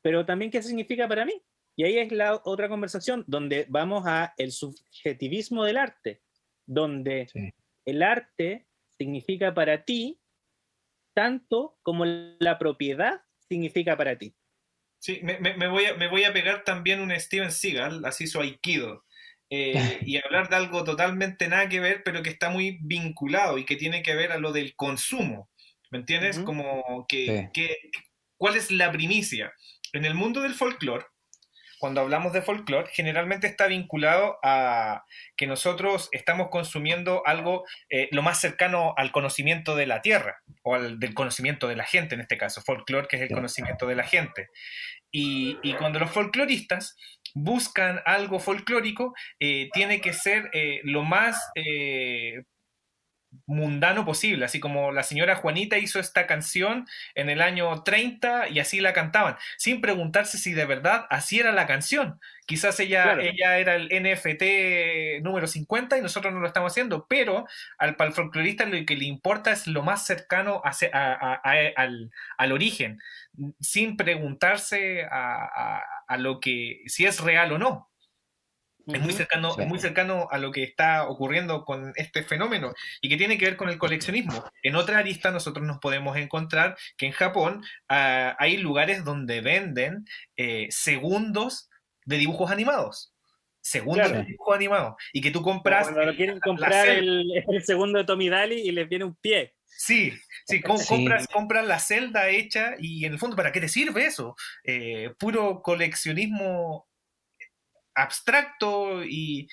Pero 0.00 0.24
también, 0.24 0.50
¿qué 0.50 0.62
significa 0.62 1.06
para 1.06 1.26
mí? 1.26 1.42
Y 1.76 1.84
ahí 1.84 1.98
es 1.98 2.10
la 2.10 2.40
otra 2.42 2.70
conversación 2.70 3.22
donde 3.26 3.66
vamos 3.68 4.04
a 4.06 4.32
el 4.38 4.50
subjetivismo 4.50 5.62
del 5.64 5.76
arte, 5.76 6.22
donde 6.64 7.26
el 7.84 8.02
arte 8.02 8.66
significa 8.96 9.52
para 9.52 9.84
ti 9.84 10.18
tanto 11.12 11.76
como 11.82 12.06
la 12.06 12.58
propiedad 12.58 13.20
significa 13.46 13.94
para 13.94 14.16
ti. 14.16 14.34
Sí, 15.00 15.20
me, 15.22 15.68
voy, 15.68 15.84
a, 15.84 15.96
me 15.96 16.08
voy 16.08 16.24
a 16.24 16.32
pegar 16.32 16.64
también 16.64 17.02
un 17.02 17.10
Steven 17.20 17.52
Seagal, 17.52 18.06
así 18.06 18.26
su 18.26 18.40
Aikido. 18.40 19.04
Eh, 19.50 19.74
y 20.06 20.16
hablar 20.16 20.48
de 20.48 20.56
algo 20.56 20.84
totalmente 20.84 21.48
nada 21.48 21.68
que 21.68 21.80
ver, 21.80 22.02
pero 22.04 22.22
que 22.22 22.30
está 22.30 22.50
muy 22.50 22.78
vinculado 22.82 23.58
y 23.58 23.64
que 23.64 23.76
tiene 23.76 24.02
que 24.02 24.14
ver 24.14 24.32
a 24.32 24.38
lo 24.38 24.52
del 24.52 24.74
consumo. 24.76 25.50
¿Me 25.90 25.98
entiendes? 25.98 26.40
Como 26.40 27.06
que, 27.06 27.50
¿cuál 28.36 28.56
es 28.56 28.72
la 28.72 28.90
primicia? 28.90 29.52
En 29.92 30.04
el 30.04 30.14
mundo 30.14 30.40
del 30.40 30.54
folclore, 30.54 31.04
cuando 31.78 32.00
hablamos 32.00 32.32
de 32.32 32.42
folclore, 32.42 32.90
generalmente 32.92 33.46
está 33.46 33.68
vinculado 33.68 34.38
a 34.42 35.04
que 35.36 35.46
nosotros 35.46 36.08
estamos 36.10 36.48
consumiendo 36.50 37.22
algo 37.26 37.64
eh, 37.90 38.08
lo 38.10 38.22
más 38.22 38.40
cercano 38.40 38.94
al 38.96 39.12
conocimiento 39.12 39.76
de 39.76 39.86
la 39.86 40.02
tierra, 40.02 40.42
o 40.62 40.74
al, 40.74 40.98
del 40.98 41.14
conocimiento 41.14 41.68
de 41.68 41.76
la 41.76 41.84
gente 41.84 42.16
en 42.16 42.22
este 42.22 42.38
caso, 42.38 42.60
folclore, 42.60 43.06
que 43.06 43.16
es 43.16 43.22
el 43.22 43.28
conocimiento 43.28 43.86
de 43.86 43.94
la 43.94 44.04
gente. 44.04 44.48
Y, 45.12 45.58
y 45.62 45.74
cuando 45.74 46.00
los 46.00 46.10
folcloristas 46.10 46.96
buscan 47.34 48.00
algo 48.06 48.38
folclórico, 48.38 49.14
eh, 49.40 49.68
tiene 49.72 50.00
que 50.00 50.12
ser 50.12 50.50
eh, 50.52 50.80
lo 50.84 51.02
más 51.02 51.36
eh, 51.54 52.44
mundano 53.46 54.04
posible, 54.04 54.44
así 54.44 54.60
como 54.60 54.92
la 54.92 55.02
señora 55.02 55.36
Juanita 55.36 55.78
hizo 55.78 56.00
esta 56.00 56.26
canción 56.26 56.86
en 57.14 57.30
el 57.30 57.40
año 57.40 57.82
30 57.82 58.48
y 58.48 58.60
así 58.60 58.80
la 58.80 58.92
cantaban, 58.92 59.36
sin 59.58 59.80
preguntarse 59.80 60.38
si 60.38 60.52
de 60.52 60.64
verdad 60.66 61.06
así 61.10 61.38
era 61.38 61.52
la 61.52 61.66
canción. 61.66 62.20
Quizás 62.46 62.78
ella, 62.80 63.16
ella 63.20 63.58
era 63.58 63.74
el 63.74 63.88
NFT 63.88 65.22
número 65.22 65.46
50 65.46 65.96
y 65.96 66.02
nosotros 66.02 66.32
no 66.32 66.40
lo 66.40 66.46
estamos 66.46 66.72
haciendo, 66.72 67.06
pero 67.08 67.46
al, 67.78 67.96
al 67.98 68.12
folclorista 68.12 68.66
lo 68.66 68.84
que 68.84 68.96
le 68.96 69.06
importa 69.06 69.52
es 69.52 69.66
lo 69.66 69.82
más 69.82 70.04
cercano 70.04 70.60
al, 70.62 72.10
al, 72.36 72.52
origen, 72.52 72.98
sin 73.60 73.96
preguntarse 73.96 75.04
a, 75.10 75.80
a 76.06 76.16
lo 76.18 76.40
que, 76.40 76.82
si 76.86 77.06
es 77.06 77.20
real 77.20 77.52
o 77.52 77.58
no. 77.58 77.90
Es 78.86 79.00
muy, 79.00 79.12
cercano, 79.12 79.56
muy 79.66 79.78
cercano 79.78 80.28
a 80.30 80.38
lo 80.38 80.50
que 80.50 80.62
está 80.62 81.08
ocurriendo 81.08 81.64
con 81.64 81.92
este 81.96 82.22
fenómeno 82.22 82.74
y 83.00 83.08
que 83.08 83.16
tiene 83.16 83.38
que 83.38 83.46
ver 83.46 83.56
con 83.56 83.70
el 83.70 83.78
coleccionismo. 83.78 84.44
En 84.62 84.76
otra 84.76 84.98
arista 84.98 85.30
nosotros 85.30 85.66
nos 85.66 85.78
podemos 85.78 86.16
encontrar 86.16 86.76
que 86.96 87.06
en 87.06 87.12
Japón 87.12 87.64
ah, 87.88 88.36
hay 88.38 88.58
lugares 88.58 89.04
donde 89.04 89.40
venden 89.40 90.04
eh, 90.36 90.66
segundos 90.70 91.70
de 92.04 92.18
dibujos 92.18 92.50
animados. 92.50 93.14
Segundos 93.60 94.12
de 94.12 94.24
dibujos 94.24 94.54
animados. 94.54 94.94
Y 95.14 95.22
que 95.22 95.30
tú 95.30 95.40
compras... 95.40 95.88
Cuando 95.88 96.14
quieren 96.14 96.38
comprar 96.40 96.86
el, 96.88 97.44
segundo 97.64 97.98
de 97.98 98.04
Tommy 98.04 98.28
Daly 98.28 98.60
y 98.60 98.70
les 98.72 98.88
viene 98.88 99.06
un 99.06 99.14
pie. 99.14 99.54
Sí, 99.66 100.12
sí, 100.46 100.60
compras, 100.60 101.26
compras 101.26 101.66
la 101.66 101.78
celda 101.78 102.28
hecha 102.28 102.74
y 102.78 103.06
en 103.06 103.14
el 103.14 103.18
fondo, 103.18 103.34
¿para 103.34 103.50
qué 103.50 103.60
te 103.60 103.68
sirve 103.68 104.06
eso? 104.06 104.36
Eh, 104.62 105.12
puro 105.18 105.62
coleccionismo 105.62 106.86
abstracto 107.94 109.04
y, 109.04 109.48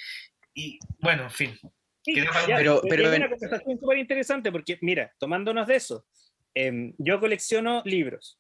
bueno, 1.00 1.24
en 1.24 1.32
fin. 1.32 1.60
pero, 2.04 2.82
pero, 2.88 3.16
una 3.16 3.30
conversación 3.30 3.80
súper 3.80 3.98
interesante 4.00 4.52
porque, 4.52 4.78
mira, 4.82 5.14
tomándonos 5.20 5.68
de 5.68 5.76
eso, 5.76 6.06
em, 6.54 6.94
yo 6.98 7.20
colecciono 7.20 7.82
libros, 7.86 8.40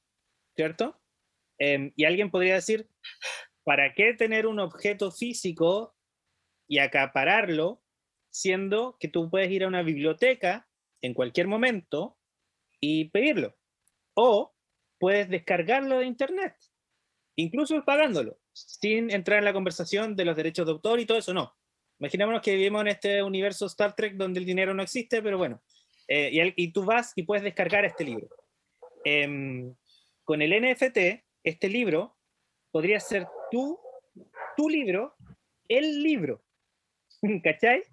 ¿cierto? 0.56 1.00
Em, 1.60 1.94
y 1.96 2.06
alguien 2.06 2.32
podría 2.32 2.56
decir, 2.56 2.90
¿para 3.64 3.94
qué 3.94 4.14
tener 4.14 4.48
un 4.48 4.60
objeto 4.60 5.12
físico 5.12 5.96
y 6.68 6.80
acapararlo, 6.80 7.84
siendo 8.30 8.98
que 9.00 9.08
tú 9.08 9.30
puedes 9.30 9.52
ir 9.52 9.64
a 9.64 9.68
una 9.68 9.84
biblioteca 9.84 10.68
en 11.02 11.14
cualquier 11.14 11.48
momento 11.48 12.18
y 12.80 13.10
pedirlo? 13.10 13.56
O 14.16 14.56
puedes 15.00 15.30
descargarlo 15.30 16.00
de 16.00 16.06
internet, 16.06 16.56
incluso 17.36 17.84
pagándolo 17.86 18.41
sin 18.54 19.12
entrar 19.12 19.40
en 19.40 19.46
la 19.46 19.54
conversación 19.54 20.16
de 20.16 20.26
los 20.26 20.36
derechos 20.36 20.66
de 20.66 20.72
autor 20.72 21.00
y 21.00 21.06
todo 21.06 21.18
eso, 21.18 21.34
no. 21.34 21.56
Imaginémonos 22.00 22.42
que 22.42 22.56
vivimos 22.56 22.82
en 22.82 22.88
este 22.88 23.22
universo 23.22 23.68
Star 23.68 23.96
Trek 23.96 24.16
donde 24.16 24.40
el 24.40 24.46
dinero 24.46 24.74
no 24.74 24.82
existe, 24.82 25.22
pero 25.22 25.38
bueno, 25.38 25.62
eh, 26.08 26.54
y, 26.56 26.72
tú 26.72 26.84
vas 26.84 27.14
y 27.16 27.24
puedes 27.24 27.44
descargar 27.44 27.86
este 27.86 28.04
libro. 28.04 28.28
Em, 29.06 29.74
con 30.24 30.42
el 30.42 30.52
NFT, 30.52 31.24
este 31.44 31.70
libro 31.70 32.18
podría 32.72 33.00
ser 33.00 33.28
tú, 33.50 33.80
tu 34.58 34.68
libro, 34.68 35.16
el 35.68 36.02
libro. 36.04 36.44
¿Cachai? 37.44 37.84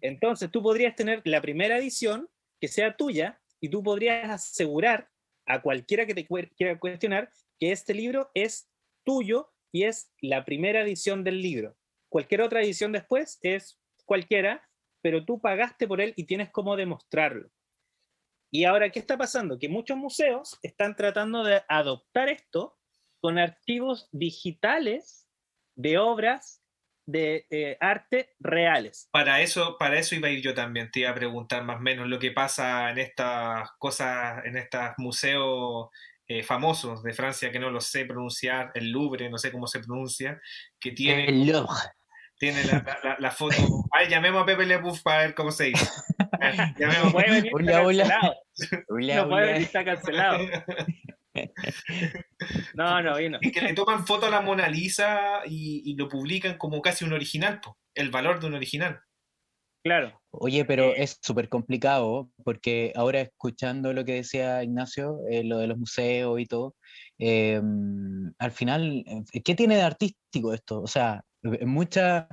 Entonces 0.00 0.50
tú 0.50 0.62
podrías 0.62 0.94
tener 0.94 1.22
la 1.24 1.40
primera 1.40 1.78
edición 1.78 2.28
que 2.60 2.68
sea 2.68 2.96
tuya 2.96 3.40
y 3.60 3.68
tú 3.68 3.82
podrías 3.82 4.28
asegurar 4.28 5.08
a 5.46 5.62
cualquiera 5.62 6.06
que 6.06 6.14
te 6.14 6.26
quiera 6.26 6.78
cuestionar 6.78 7.30
que 7.58 7.72
este 7.72 7.94
libro 7.94 8.30
es 8.34 8.68
tuyo 9.04 9.53
y 9.74 9.86
es 9.86 10.12
la 10.20 10.44
primera 10.44 10.82
edición 10.82 11.24
del 11.24 11.42
libro. 11.42 11.76
Cualquier 12.08 12.42
otra 12.42 12.62
edición 12.62 12.92
después 12.92 13.40
es 13.42 13.80
cualquiera, 14.04 14.62
pero 15.02 15.24
tú 15.24 15.40
pagaste 15.40 15.88
por 15.88 16.00
él 16.00 16.14
y 16.16 16.26
tienes 16.26 16.50
cómo 16.50 16.76
demostrarlo. 16.76 17.50
Y 18.52 18.66
ahora, 18.66 18.90
¿qué 18.90 19.00
está 19.00 19.18
pasando? 19.18 19.58
Que 19.58 19.68
muchos 19.68 19.96
museos 19.96 20.60
están 20.62 20.94
tratando 20.94 21.42
de 21.42 21.64
adoptar 21.68 22.28
esto 22.28 22.78
con 23.20 23.36
archivos 23.36 24.08
digitales 24.12 25.26
de 25.74 25.98
obras 25.98 26.62
de 27.04 27.48
eh, 27.50 27.76
arte 27.80 28.30
reales. 28.38 29.08
Para 29.10 29.40
eso, 29.40 29.76
para 29.76 29.98
eso 29.98 30.14
iba 30.14 30.28
a 30.28 30.30
ir 30.30 30.40
yo 30.40 30.54
también, 30.54 30.88
te 30.92 31.00
iba 31.00 31.10
a 31.10 31.16
preguntar 31.16 31.64
más 31.64 31.78
o 31.78 31.80
menos 31.80 32.06
lo 32.06 32.20
que 32.20 32.30
pasa 32.30 32.90
en 32.90 32.98
estas 32.98 33.72
cosas, 33.78 34.44
en 34.44 34.56
estos 34.56 34.92
museos 34.98 35.88
eh, 36.28 36.42
famosos 36.42 37.02
de 37.02 37.12
Francia 37.12 37.50
que 37.52 37.58
no 37.58 37.70
lo 37.70 37.80
sé 37.80 38.04
pronunciar, 38.04 38.70
el 38.74 38.90
Louvre, 38.90 39.28
no 39.30 39.38
sé 39.38 39.52
cómo 39.52 39.66
se 39.66 39.80
pronuncia, 39.80 40.40
que 40.80 40.92
tiene, 40.92 41.26
El 41.26 41.46
Louvre. 41.46 41.74
tiene 42.38 42.64
la, 42.64 42.98
la- 43.02 43.16
la 43.18 43.30
foto. 43.30 43.54
Ay, 43.92 44.08
llamemos 44.08 44.42
a 44.42 44.46
Pepe 44.46 44.66
Le 44.66 44.78
Pew 44.78 44.92
para 45.02 45.18
ver 45.22 45.34
cómo 45.34 45.50
se 45.50 45.64
dice. 45.64 45.86
No 46.34 46.50
Llamemos- 46.78 47.12
puede 47.12 47.30
venir, 47.30 47.52
Hola, 47.54 47.70
está 47.70 47.82
hola. 47.86 48.04
cancelado. 48.04 48.34
Hola, 48.88 49.14
No 49.16 49.28
puede 49.28 49.42
hola. 49.42 49.52
venir, 49.52 49.62
está 49.66 49.84
cancelado. 49.84 50.38
No, 52.74 53.02
no 53.02 53.16
vino. 53.16 53.38
Y 53.40 53.50
que 53.50 53.60
le 53.60 53.74
toman 53.74 54.06
foto 54.06 54.26
a 54.26 54.30
la 54.30 54.40
Mona 54.40 54.68
Lisa 54.68 55.40
y, 55.46 55.82
y 55.84 55.96
lo 55.96 56.08
publican 56.08 56.56
como 56.58 56.80
casi 56.82 57.04
un 57.04 57.12
original, 57.12 57.60
po, 57.60 57.78
el 57.94 58.10
valor 58.10 58.40
de 58.40 58.46
un 58.46 58.54
original. 58.54 59.00
Claro. 59.84 60.18
Oye, 60.30 60.64
pero 60.64 60.92
Eh, 60.92 61.02
es 61.04 61.18
súper 61.22 61.50
complicado 61.50 62.30
porque 62.42 62.92
ahora 62.96 63.20
escuchando 63.20 63.92
lo 63.92 64.04
que 64.04 64.14
decía 64.14 64.64
Ignacio, 64.64 65.18
eh, 65.30 65.44
lo 65.44 65.58
de 65.58 65.66
los 65.66 65.76
museos 65.78 66.40
y 66.40 66.46
todo, 66.46 66.74
eh, 67.18 67.60
al 68.38 68.50
final, 68.50 69.04
¿qué 69.44 69.54
tiene 69.54 69.76
de 69.76 69.82
artístico 69.82 70.54
esto? 70.54 70.80
O 70.80 70.86
sea, 70.86 71.22
mucha, 71.66 72.28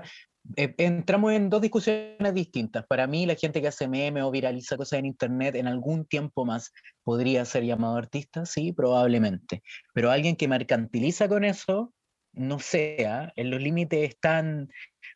eh, 0.56 0.74
entramos 0.78 1.34
en 1.34 1.50
dos 1.50 1.62
discusiones 1.62 2.34
distintas. 2.34 2.86
Para 2.88 3.06
mí, 3.06 3.26
la 3.26 3.36
gente 3.36 3.62
que 3.62 3.68
hace 3.68 3.88
memes 3.90 4.24
o 4.24 4.32
viraliza 4.32 4.78
cosas 4.78 5.00
en 5.00 5.06
internet 5.06 5.56
en 5.56 5.68
algún 5.68 6.06
tiempo 6.06 6.46
más 6.46 6.72
podría 7.04 7.44
ser 7.44 7.66
llamado 7.66 7.98
artista, 7.98 8.46
sí, 8.46 8.72
probablemente. 8.72 9.62
Pero 9.94 10.10
alguien 10.10 10.38
que 10.38 10.48
mercantiliza 10.48 11.28
con 11.28 11.44
eso, 11.44 11.94
no 12.34 12.60
sé, 12.60 13.06
¿ah? 13.08 13.32
en 13.36 13.50
los 13.52 13.62
límites 13.62 14.08
están 14.10 14.70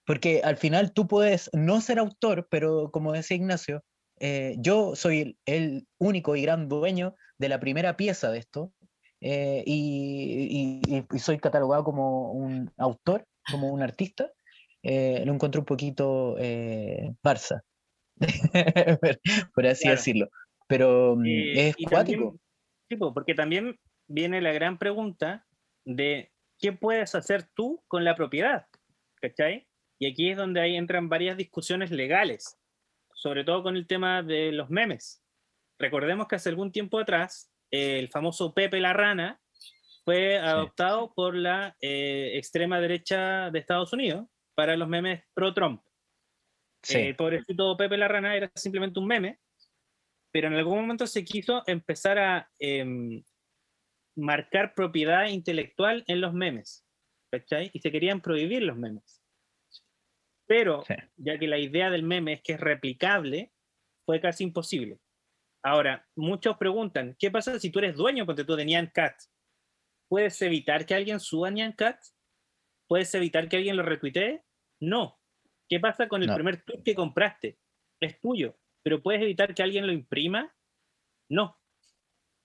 porque 0.06 0.42
al 0.44 0.58
final 0.58 0.94
tú 0.94 1.08
puedes 1.08 1.50
no 1.54 1.82
ser 1.82 2.00
autor, 2.00 2.48
pero 2.50 2.92
como 2.92 3.12
decía 3.14 3.38
Ignacio, 3.38 3.84
eh, 4.20 4.56
yo 4.60 4.96
soy 4.96 5.20
el, 5.22 5.38
el 5.46 5.88
único 5.98 6.36
y 6.36 6.42
gran 6.44 6.70
dueño 6.70 7.16
de 7.38 7.50
la 7.50 7.60
primera 7.60 7.98
pieza 7.98 8.32
de 8.32 8.38
esto 8.40 8.72
eh, 9.22 9.64
y, 9.66 10.82
y- 10.88 10.96
y- 10.98 11.06
y 11.12 11.20
soy 11.20 11.38
catalogado 11.40 11.84
como 11.84 12.32
un 12.32 12.72
autor, 12.78 13.26
como 13.52 13.70
un 13.70 13.82
artista. 13.82 14.32
eh, 14.84 15.24
lo 15.26 15.34
encuentro 15.34 15.62
un 15.62 15.66
poquito 15.66 16.36
eh, 16.38 17.12
farsa, 17.24 17.64
por- 19.54 19.66
así 19.66 19.84
Claro. 19.84 19.98
decirlo. 19.98 20.30
Pero 20.68 21.16
mm, 21.18 21.26
es 21.26 21.76
cuático. 21.90 22.24
también- 22.24 22.42
sí, 22.90 22.96
po, 22.98 23.14
porque 23.14 23.34
también 23.34 23.80
viene 24.08 24.42
la 24.42 24.52
gran 24.54 24.78
pregunta 24.78 25.46
de 25.86 26.32
qué 26.60 26.72
puedes 26.74 27.16
hacer 27.16 27.50
tú 27.56 27.84
con 27.88 28.04
la 28.04 28.16
propiedad, 28.16 28.68
¿cachai? 29.22 29.68
Y 30.00 30.08
aquí 30.08 30.30
es 30.30 30.38
donde 30.38 30.62
ahí 30.62 30.76
entran 30.76 31.10
varias 31.10 31.38
discusiones 31.38 31.92
legales, 31.92 32.58
sobre 33.14 33.44
todo 33.44 33.64
con 33.64 33.76
el 33.76 33.88
tema 33.88 34.24
de 34.24 34.52
los 34.52 34.70
memes. 34.70 35.24
Recordemos 35.80 36.28
que 36.28 36.36
hace 36.36 36.50
algún 36.50 36.72
tiempo 36.72 37.00
atrás, 37.00 37.52
eh, 37.72 38.00
el 38.00 38.10
famoso 38.10 38.54
Pepe 38.54 38.80
la 38.80 38.94
Rana 38.94 39.42
fue 40.04 40.38
adoptado 40.38 41.14
por 41.14 41.36
la 41.36 41.76
eh, 41.82 42.32
extrema 42.36 42.80
derecha 42.80 43.50
de 43.50 43.60
Estados 43.60 43.92
Unidos 43.92 44.28
para 44.54 44.78
los 44.78 44.88
memes 44.88 45.24
pro-Trump. 45.34 45.82
Sí. 46.84 47.00
El 47.00 47.16
pobrecito 47.16 47.76
Pepe 47.76 47.98
la 47.98 48.08
Rana 48.08 48.36
era 48.36 48.52
simplemente 48.54 49.00
un 49.00 49.08
meme, 49.08 49.40
pero 50.32 50.48
en 50.48 50.54
algún 50.54 50.82
momento 50.82 51.08
se 51.08 51.26
quiso 51.26 51.64
empezar 51.66 52.20
a 52.20 52.52
em, 52.60 53.24
marcar 54.16 54.76
propiedad 54.76 55.28
intelectual 55.28 56.04
en 56.08 56.22
los 56.22 56.34
memes, 56.34 56.86
¿cachai? 57.32 57.72
Y 57.74 57.80
se 57.80 57.92
querían 57.92 58.22
prohibir 58.22 58.62
los 58.62 58.78
memes. 58.78 59.25
Pero, 60.48 60.84
Sí. 60.84 60.94
ya 61.18 61.38
que 61.40 61.48
la 61.48 61.58
idea 61.58 61.90
del 61.90 62.04
meme 62.04 62.34
es 62.34 62.42
que 62.42 62.54
es 62.54 62.60
replicable, 62.60 63.52
fue 64.06 64.20
casi 64.22 64.44
imposible. 64.44 65.00
Ahora, 65.64 66.08
muchos 66.16 66.58
preguntan, 66.58 67.16
¿qué 67.18 67.32
pasa 67.32 67.60
si 67.60 67.72
tú 67.72 67.80
eres 67.80 67.96
dueño, 67.96 68.26
ponte 68.26 68.46
tú, 68.46 68.56
de 68.56 68.66
Nyan 68.66 68.88
Cat? 68.94 69.16
¿Puedes 70.08 70.40
evitar 70.44 70.86
que 70.86 70.94
alguien 70.94 71.20
suba 71.20 71.50
Nyan 71.50 71.74
Cat? 71.74 72.00
¿Puedes 72.88 73.14
evitar 73.16 73.50
que 73.50 73.58
alguien 73.58 73.76
lo 73.78 73.82
retuitee? 73.84 74.44
No. 74.80 75.20
¿Qué 75.68 75.80
pasa 75.80 76.08
con 76.08 76.22
el 76.22 76.28
No. 76.28 76.36
primer 76.36 76.64
tweet 76.64 76.84
que 76.84 76.94
compraste? 76.94 77.58
Es 78.00 78.20
tuyo, 78.22 78.56
pero 78.84 79.02
¿puedes 79.02 79.24
evitar 79.24 79.56
que 79.56 79.64
alguien 79.64 79.88
lo 79.88 79.94
imprima? 79.94 80.56
No. 81.28 81.60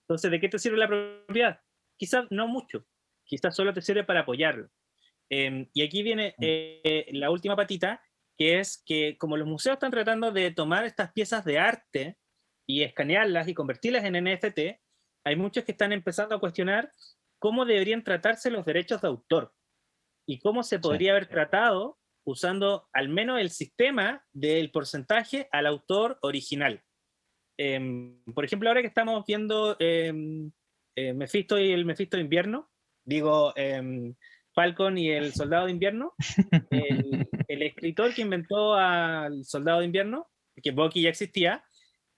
Entonces, 0.09 0.31
¿de 0.31 0.41
qué 0.41 0.49
te 0.49 0.59
sirve 0.59 0.79
la 0.79 0.89
propiedad? 0.89 1.61
Quizás 1.99 2.27
no 2.31 2.49
mucho. 2.49 2.87
Quizás 3.25 3.55
solo 3.55 3.75
te 3.75 3.83
sirve 3.83 4.05
para 4.05 4.21
apoyarlo. 4.21 4.71
Em, 5.31 5.69
y 5.73 5.83
aquí 5.83 6.03
viene 6.03 6.35
Mm. 6.39 6.43
eh, 6.43 7.07
la 7.13 7.31
última 7.31 7.57
patita, 7.57 8.03
que 8.37 8.59
es 8.59 8.83
que 8.85 9.17
como 9.19 9.37
los 9.37 9.47
museos 9.47 9.75
están 9.75 9.91
tratando 9.91 10.33
de 10.33 10.51
tomar 10.51 10.85
estas 10.85 11.13
piezas 11.13 11.45
de 11.45 11.59
arte 11.59 12.17
y 12.67 12.83
escanearlas 12.83 13.49
y 13.49 13.55
convertirlas 13.55 14.05
en 14.05 14.17
NFT, 14.17 14.81
hay 15.25 15.37
muchos 15.37 15.65
que 15.65 15.73
están 15.73 15.93
empezando 15.93 16.35
a 16.35 16.41
cuestionar 16.41 16.91
cómo 17.39 17.65
deberían 17.65 18.03
tratarse 18.03 18.51
los 18.51 18.65
derechos 18.65 19.03
de 19.03 19.09
autor 19.09 19.55
y 20.27 20.39
cómo 20.39 20.63
se 20.63 20.79
podría 20.79 21.13
haber 21.13 21.27
tratado 21.27 21.99
usando 22.27 22.89
al 22.93 23.09
menos 23.09 23.41
el 23.41 23.51
sistema 23.51 24.25
del 24.33 24.71
porcentaje 24.71 25.49
al 25.53 25.67
autor 25.67 26.19
original. 26.23 26.83
Em, 27.59 28.23
por 28.35 28.45
ejemplo, 28.45 28.69
ahora 28.69 28.81
que 28.81 28.89
estamos 28.89 29.25
viendo 29.27 29.77
em, 29.79 30.51
eh, 30.97 31.13
Mephisto 31.13 31.59
y 31.59 31.73
el 31.73 31.85
Mephisto 31.85 32.17
de 32.17 32.23
invierno, 32.23 32.71
digo 33.05 33.53
Falcon 34.61 34.99
y 34.99 35.11
el 35.11 35.33
Soldado 35.33 35.65
de 35.67 35.73
invierno, 35.73 36.13
el, 36.71 37.27
el 37.49 37.63
escritor 37.63 38.13
que 38.15 38.21
inventó 38.23 38.75
al 38.75 39.43
Soldado 39.45 39.79
de 39.81 39.87
invierno, 39.87 40.29
que 40.63 40.71
Bucky 40.73 41.01
ya 41.03 41.09
existía, 41.09 41.65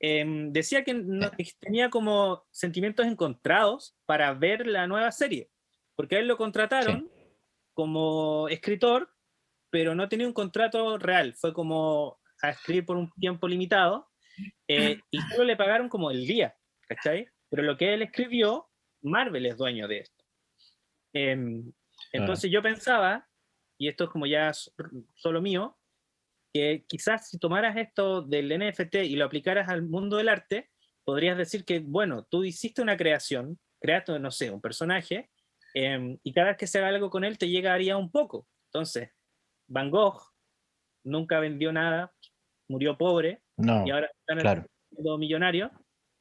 em, 0.01 0.53
decía 0.53 0.83
que 0.83 0.93
no- 0.95 1.31
tenía 1.61 1.89
como 1.89 2.43
sentimientos 2.51 3.07
encontrados 3.07 3.97
para 4.07 4.35
ver 4.35 4.67
la 4.67 4.89
nueva 4.89 5.13
serie, 5.13 5.49
porque 5.95 6.17
a 6.17 6.19
él 6.19 6.27
lo 6.27 6.37
contrataron 6.37 7.09
como 7.75 8.49
escritor, 8.49 9.09
pero 9.71 9.95
no 9.95 10.09
tenía 10.09 10.27
un 10.27 10.33
contrato 10.33 10.99
real, 10.99 11.35
fue 11.35 11.53
como 11.53 12.19
a 12.43 12.51
escribir 12.51 12.85
por 12.85 12.97
un 12.97 13.09
tiempo 13.21 13.47
limitado 13.47 14.09
eh, 14.67 14.99
y 15.13 15.21
solo 15.31 15.45
le 15.45 15.57
pagaron 15.57 15.89
como 15.89 16.11
el 16.11 16.27
día, 16.27 16.57
¿cachai? 16.89 17.29
Pero 17.49 17.63
lo 17.63 17.77
que 17.77 17.95
él 17.95 18.03
escribió, 18.03 18.69
Marvel 19.03 19.47
es 19.47 19.57
dueño 19.57 19.87
de 19.87 19.99
esto. 19.99 20.25
Em, 21.15 21.71
entonces 22.13 22.51
yo 22.51 22.63
pensaba, 22.63 23.29
y 23.79 23.89
esto 23.89 24.05
es 24.05 24.11
como 24.11 24.27
ya 24.27 24.53
solo 25.15 25.41
mío, 25.41 25.79
que 26.53 26.85
quizás 26.87 27.29
si 27.31 27.39
tomaras 27.39 27.77
esto 27.77 28.23
del 28.23 28.53
NFT 28.53 28.97
y 29.05 29.17
lo 29.17 29.25
aplicaras 29.25 29.69
al 29.69 29.83
mundo 29.83 30.19
del 30.19 30.29
arte, 30.29 30.71
podrías 31.05 31.37
decir 31.37 31.65
que, 31.65 31.81
bueno, 31.81 32.25
tú 32.31 32.45
hiciste 32.45 32.83
una 32.83 32.97
creación, 32.97 33.59
creaste, 33.81 34.19
no 34.19 34.31
sé, 34.31 34.51
un 34.51 34.61
personaje, 34.61 35.31
em, 35.75 36.19
y 36.23 36.33
cada 36.33 36.49
vez 36.49 36.57
que 36.59 36.67
se 36.67 36.79
haga 36.79 36.89
algo 36.89 37.11
con 37.11 37.25
él 37.25 37.39
te 37.39 37.49
llegaría 37.49 37.97
un 37.97 38.11
poco. 38.11 38.47
Entonces, 38.67 39.11
Van 39.67 39.91
Gogh 39.91 40.21
nunca 41.05 41.41
vendió 41.41 41.73
nada, 41.73 42.13
murió 42.69 42.97
pobre, 42.97 43.43
No, 43.57 43.87
y 43.87 43.91
ahora 43.91 44.07
está 44.07 44.33
en 44.35 44.39
el 44.39 44.43
claro. 44.43 44.67
mundo 44.91 45.19
millonario. 45.19 45.71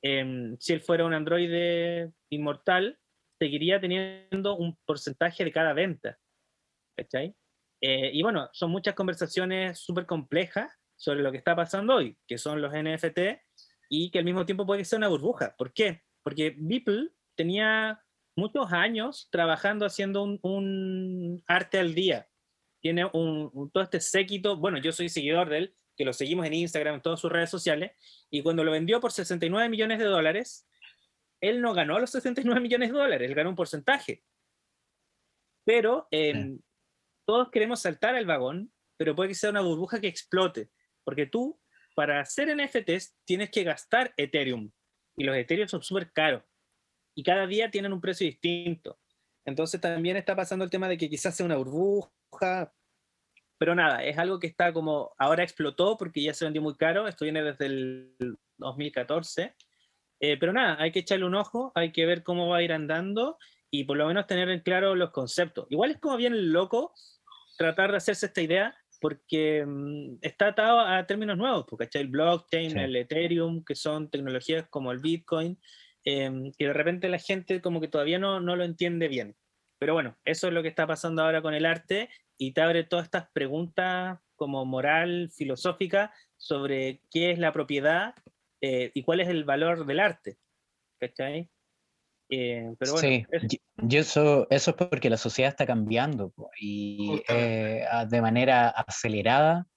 em, 0.04 0.58
si 0.60 0.74
él 0.74 0.82
fuera 0.82 1.06
un 1.06 1.14
androide 1.14 2.12
inmortal, 2.32 2.98
seguiría 3.42 3.82
teniendo 3.82 4.56
un 4.56 4.78
porcentaje 4.86 5.44
de 5.44 5.52
cada 5.52 5.74
venta. 5.74 6.20
¿Cachai? 6.96 7.36
Eh, 7.82 8.12
y 8.14 8.22
bueno, 8.22 8.48
son 8.54 8.70
muchas 8.70 8.94
conversaciones 8.94 9.80
súper 9.80 10.06
complejas 10.06 10.72
sobre 10.96 11.24
lo 11.24 11.32
que 11.32 11.40
está 11.40 11.56
pasando 11.56 11.96
hoy, 11.96 12.16
que 12.28 12.38
son 12.38 12.62
los 12.62 12.72
NFT, 12.72 13.20
y 13.90 14.12
que 14.12 14.20
al 14.20 14.26
mismo 14.26 14.46
tiempo 14.46 14.68
puede 14.68 14.86
ser 14.86 14.98
una 14.98 15.08
burbuja. 15.08 15.56
¿Por 15.58 15.74
qué? 15.74 16.04
Porque 16.22 16.56
Beeple 16.56 17.10
tenía 17.36 18.00
muchos 18.36 18.72
años 18.72 19.28
trabajando 19.32 19.88
haciendo 19.88 20.22
un, 20.22 20.38
un 20.44 21.44
arte 21.48 21.80
al 21.80 21.96
día. 21.96 22.30
Tiene 22.80 23.06
un, 23.06 23.50
un- 23.54 23.72
todo 23.72 23.84
este 23.84 24.00
séquito, 24.02 24.56
bueno, 24.58 24.78
yo 24.78 24.92
soy 24.92 25.10
seguidor 25.10 25.50
de 25.50 25.58
él, 25.58 25.76
que 25.98 26.06
lo 26.06 26.14
seguimos 26.14 26.46
en 26.46 26.54
Instagram, 26.54 26.96
en 26.96 27.02
todas 27.02 27.20
sus 27.20 27.32
redes 27.32 27.50
sociales, 27.50 27.94
y 28.30 28.44
cuando 28.44 28.64
lo 28.64 28.72
vendió 28.72 29.00
por 29.02 29.12
69 29.12 29.68
millones 29.68 29.98
de 29.98 30.06
dólares, 30.06 30.68
él 31.42 31.62
no 31.62 31.74
ganó 31.74 32.00
los 32.00 32.12
69 32.12 32.62
millones 32.62 32.92
de 32.92 32.98
dólares, 32.98 33.30
él 33.30 33.36
ganó 33.36 33.50
un 33.50 33.56
porcentaje. 33.56 34.24
Pero 35.66 36.08
eh, 36.12 36.58
todos 37.26 37.50
queremos 37.50 37.82
saltar 37.82 38.16
al 38.16 38.26
vagón, 38.26 38.72
pero 38.98 39.16
puede 39.16 39.30
que 39.30 39.36
sea 39.36 39.50
una 39.50 39.62
burbuja 39.62 40.00
que 40.00 40.08
explote, 40.08 40.70
porque 41.04 41.26
tú, 41.26 41.60
para 41.96 42.22
hacer 42.22 42.56
NFTs, 42.56 43.16
tienes 43.26 43.50
que 43.50 43.64
gastar 43.64 44.14
Ethereum, 44.18 44.72
y 45.18 45.24
los 45.24 45.36
Ethereum 45.36 45.68
son 45.68 45.84
súper 45.84 46.12
caros, 46.12 46.44
y 47.16 47.24
cada 47.24 47.48
día 47.48 47.70
tienen 47.70 47.94
un 47.94 48.02
precio 48.02 48.26
distinto. 48.26 49.00
Entonces 49.44 49.82
también 49.82 50.18
está 50.18 50.36
pasando 50.36 50.64
el 50.64 50.72
tema 50.72 50.88
de 50.88 50.98
que 50.98 51.10
quizás 51.10 51.36
sea 51.36 51.46
una 51.46 51.58
burbuja, 51.58 52.74
pero 53.58 53.76
nada, 53.76 54.04
es 54.04 54.18
algo 54.18 54.40
que 54.40 54.48
está 54.48 54.72
como, 54.72 55.14
ahora 55.18 55.44
explotó 55.44 55.98
porque 55.98 56.22
ya 56.22 56.34
se 56.34 56.46
vendió 56.46 56.62
muy 56.62 56.76
caro, 56.76 57.08
esto 57.08 57.26
viene 57.26 57.44
desde 57.44 57.66
el 57.66 58.38
2014, 58.58 59.56
eh, 60.24 60.38
pero 60.38 60.54
nada, 60.54 60.78
hay 60.80 60.92
que 60.92 61.00
echarle 61.00 61.26
un 61.26 61.34
ojo, 61.34 61.72
hay 61.74 61.92
que 61.92 62.06
ver 62.06 62.22
cómo 62.22 62.48
va 62.48 62.58
a 62.58 62.62
ir 62.64 62.72
andando 62.72 63.40
y 63.72 63.86
por 63.86 63.98
lo 63.98 64.06
menos 64.06 64.28
tener 64.28 64.50
en 64.50 64.60
claro 64.60 64.94
los 64.96 65.10
conceptos. 65.10 65.66
Igual 65.72 65.92
es 65.92 65.98
como 66.00 66.16
bien 66.16 66.54
loco 66.54 66.94
tratar 67.58 67.90
de 67.90 67.98
hacerse 67.98 68.28
esta 68.28 68.42
idea 68.42 68.76
porque 69.00 69.66
mm, 69.66 70.18
está 70.22 70.50
atado 70.50 70.80
a 70.80 71.08
términos 71.08 71.38
nuevos, 71.38 71.66
porque 71.68 71.90
el 71.94 72.08
blockchain, 72.08 72.70
Sí. 72.70 72.78
el 72.78 72.96
Ethereum, 72.96 73.64
que 73.66 73.74
son 73.74 74.12
tecnologías 74.12 74.68
como 74.70 74.92
el 74.92 75.00
Bitcoin, 75.00 75.60
em, 76.04 76.52
que 76.56 76.68
de 76.68 76.74
repente 76.74 77.10
la 77.10 77.18
gente 77.18 77.60
como 77.60 77.82
que 77.82 77.88
todavía 77.88 78.20
no, 78.20 78.40
no 78.40 78.56
lo 78.56 78.64
entiende 78.64 79.08
bien. 79.08 79.36
Pero 79.80 79.94
bueno, 79.96 80.16
eso 80.24 80.48
es 80.48 80.54
lo 80.54 80.62
que 80.62 80.68
está 80.70 80.86
pasando 80.86 81.24
ahora 81.24 81.42
con 81.42 81.56
el 81.56 81.66
arte 81.66 82.10
y 82.38 82.54
te 82.54 82.62
abre 82.62 82.84
todas 82.84 83.06
estas 83.06 83.28
preguntas 83.34 84.20
como 84.36 84.66
moral, 84.66 85.32
filosófica, 85.36 86.14
sobre 86.38 87.02
qué 87.10 87.32
es 87.32 87.40
la 87.40 87.52
propiedad 87.54 88.14
eh, 88.62 88.92
y 88.94 89.04
cuál 89.04 89.20
es 89.22 89.28
el 89.28 89.44
valor 89.44 89.86
del 89.86 90.00
arte. 90.00 90.38
¿Cachai? 91.00 91.50
Eh, 92.30 92.74
pero 92.80 92.94
bueno, 92.94 93.08
sí, 93.10 93.60
y 93.90 93.98
eso, 93.98 94.48
eso 94.50 94.72
es 94.72 94.78
porque 94.78 95.10
la 95.10 95.18
sociedad 95.18 95.50
está 95.50 95.66
cambiando 95.66 96.34
y 96.58 97.22
eh, 97.28 97.84
de 98.08 98.22
manera 98.22 98.70
acelerada 98.70 99.68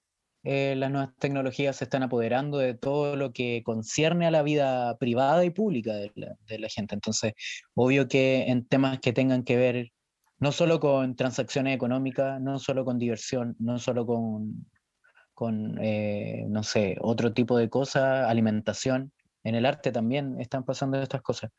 eh, 0.47 0.75
las 0.77 0.91
nuevas 0.91 1.09
tecnologías 1.17 1.75
se 1.75 1.85
están 1.85 2.03
apoderando 2.03 2.59
de 2.59 2.75
todo 2.75 3.15
lo 3.15 3.33
que 3.33 3.63
concierne 3.65 4.27
a 4.27 4.31
la 4.31 4.43
vida 4.43 4.95
privada 4.99 5.43
y 5.43 5.49
pública 5.49 5.93
de 5.95 6.11
la, 6.15 6.69
gente. 6.69 6.93
Entonces, 6.93 7.33
obvio 7.73 8.07
que 8.07 8.43
en 8.43 8.63
temas 8.67 8.99
que 8.99 9.11
tengan 9.11 9.43
que 9.43 9.55
ver 9.57 9.91
no 10.37 10.51
solo 10.51 10.79
con 10.79 11.15
transacciones 11.15 11.75
económicas, 11.75 12.39
no 12.39 12.59
solo 12.59 12.85
con 12.85 12.99
diversión, 12.99 13.55
no 13.57 13.79
solo 13.79 14.05
con, 14.05 14.67
con 15.35 15.77
eh, 15.81 16.45
no 16.49 16.63
sé, 16.63 16.97
otro 16.99 17.33
tipo 17.33 17.57
de 17.57 17.69
cosas, 17.69 18.27
alimentación, 18.27 19.13
en 19.43 19.53
el 19.53 19.67
arte 19.67 19.91
también 19.91 20.41
están 20.41 20.65
pasando 20.65 20.99
estas 20.99 21.21
cosas. 21.21 21.51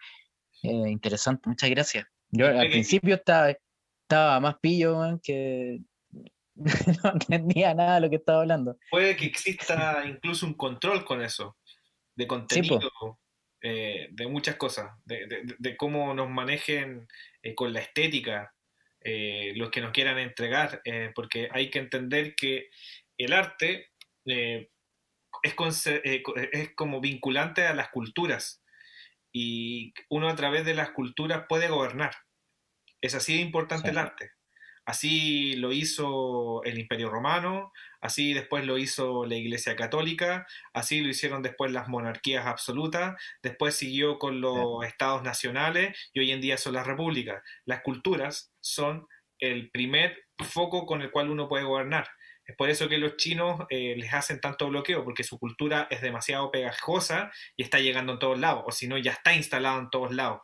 Eh, 0.65 0.89
interesante, 0.89 1.49
muchas 1.49 1.71
gracias. 1.71 2.07
Yo 2.31 2.49
al 2.49 2.69
principio 2.69 3.15
estaba, 3.15 3.55
estaba 4.03 4.41
más 4.41 4.57
pillo 4.61 5.21
que 5.23 5.81
no 7.05 7.13
entendía 7.13 7.75
nada 7.75 7.97
de 7.97 8.01
lo 8.01 8.11
que 8.11 8.17
estaba 8.17 8.41
hablando. 8.41 8.77
Puede 8.91 9.15
que 9.17 9.27
exista 9.27 10.03
incluso 10.07 10.47
un 10.47 10.55
control 10.55 11.05
con 11.05 11.23
eso, 11.23 11.57
de 12.17 12.27
contenido, 12.27 12.81
eh, 13.63 14.09
de 14.11 14.27
muchas 14.27 14.57
cosas, 14.57 14.91
de, 15.05 15.77
cómo 15.77 16.15
nos 16.15 16.31
manejen 16.31 17.07
eh, 17.43 17.55
con 17.55 17.73
la 17.73 17.81
estética, 17.81 18.55
eh, 19.01 19.53
los 19.57 19.71
que 19.71 19.81
nos 19.81 19.93
quieran 19.93 20.19
entregar, 20.19 20.83
porque 21.15 21.49
hay 21.53 21.71
que 21.71 21.79
entender 21.79 22.35
que 22.35 22.71
el 23.19 23.33
arte 23.33 23.91
es, 24.25 24.69
es 25.43 26.75
como 26.75 27.01
vinculante 27.01 27.67
a 27.67 27.75
las 27.75 27.89
culturas 27.91 28.63
y 29.33 29.93
uno 30.09 30.29
a 30.29 30.37
través 30.37 30.65
de 30.65 30.75
las 30.75 30.91
culturas 30.91 31.45
puede 31.49 31.69
gobernar. 31.69 32.13
Es 33.03 33.15
así 33.15 33.35
de 33.35 33.43
importante 33.43 33.91
el 33.91 33.99
arte. 33.99 34.33
Así 34.87 35.57
lo 35.57 35.73
hizo 35.73 36.63
el 36.63 36.79
Imperio 36.79 37.11
Romano, 37.11 37.73
así 38.01 38.33
después 38.33 38.65
lo 38.65 38.79
hizo 38.79 39.27
la 39.27 39.35
Iglesia 39.35 39.75
Católica, 39.75 40.47
así 40.73 41.01
lo 41.01 41.09
hicieron 41.09 41.43
después 41.43 41.73
las 41.73 41.89
monarquías 41.89 42.47
absolutas, 42.47 43.21
después 43.43 43.75
siguió 43.75 44.19
con 44.21 44.41
los 44.41 44.87
estados 44.87 45.25
nacionales 45.25 45.99
y 46.15 46.21
hoy 46.21 46.31
en 46.31 46.41
día 46.41 46.57
son 46.57 46.75
las 46.75 46.87
repúblicas. 46.87 47.43
Las 47.65 47.83
culturas 47.83 48.55
son 48.61 49.09
el 49.41 49.71
primer 49.71 50.25
foco 50.39 50.87
con 50.87 51.03
el 51.03 51.11
cual 51.11 51.31
uno 51.31 51.49
puede 51.49 51.65
gobernar. 51.65 52.09
Es 52.47 52.55
por 52.57 52.71
eso 52.71 52.89
que 52.89 52.99
los 52.99 53.17
chinos 53.17 53.67
eh, 53.71 53.95
les 53.97 54.15
hacen 54.15 54.41
tanto 54.41 54.69
bloqueo, 54.69 55.05
porque 55.05 55.25
su 55.25 55.39
cultura 55.39 55.89
es 55.91 56.01
demasiado 56.01 56.51
pegajosa 56.51 57.33
y 57.57 57.65
está 57.65 57.81
llegando 57.81 58.13
en 58.13 58.19
todos 58.21 58.39
lados, 58.39 58.63
o 58.67 58.73
si 58.73 58.87
no, 58.87 58.97
ya 58.99 59.13
está 59.13 59.35
instalado 59.35 59.81
en 59.81 59.91
todos 59.91 60.15
lados. 60.15 60.43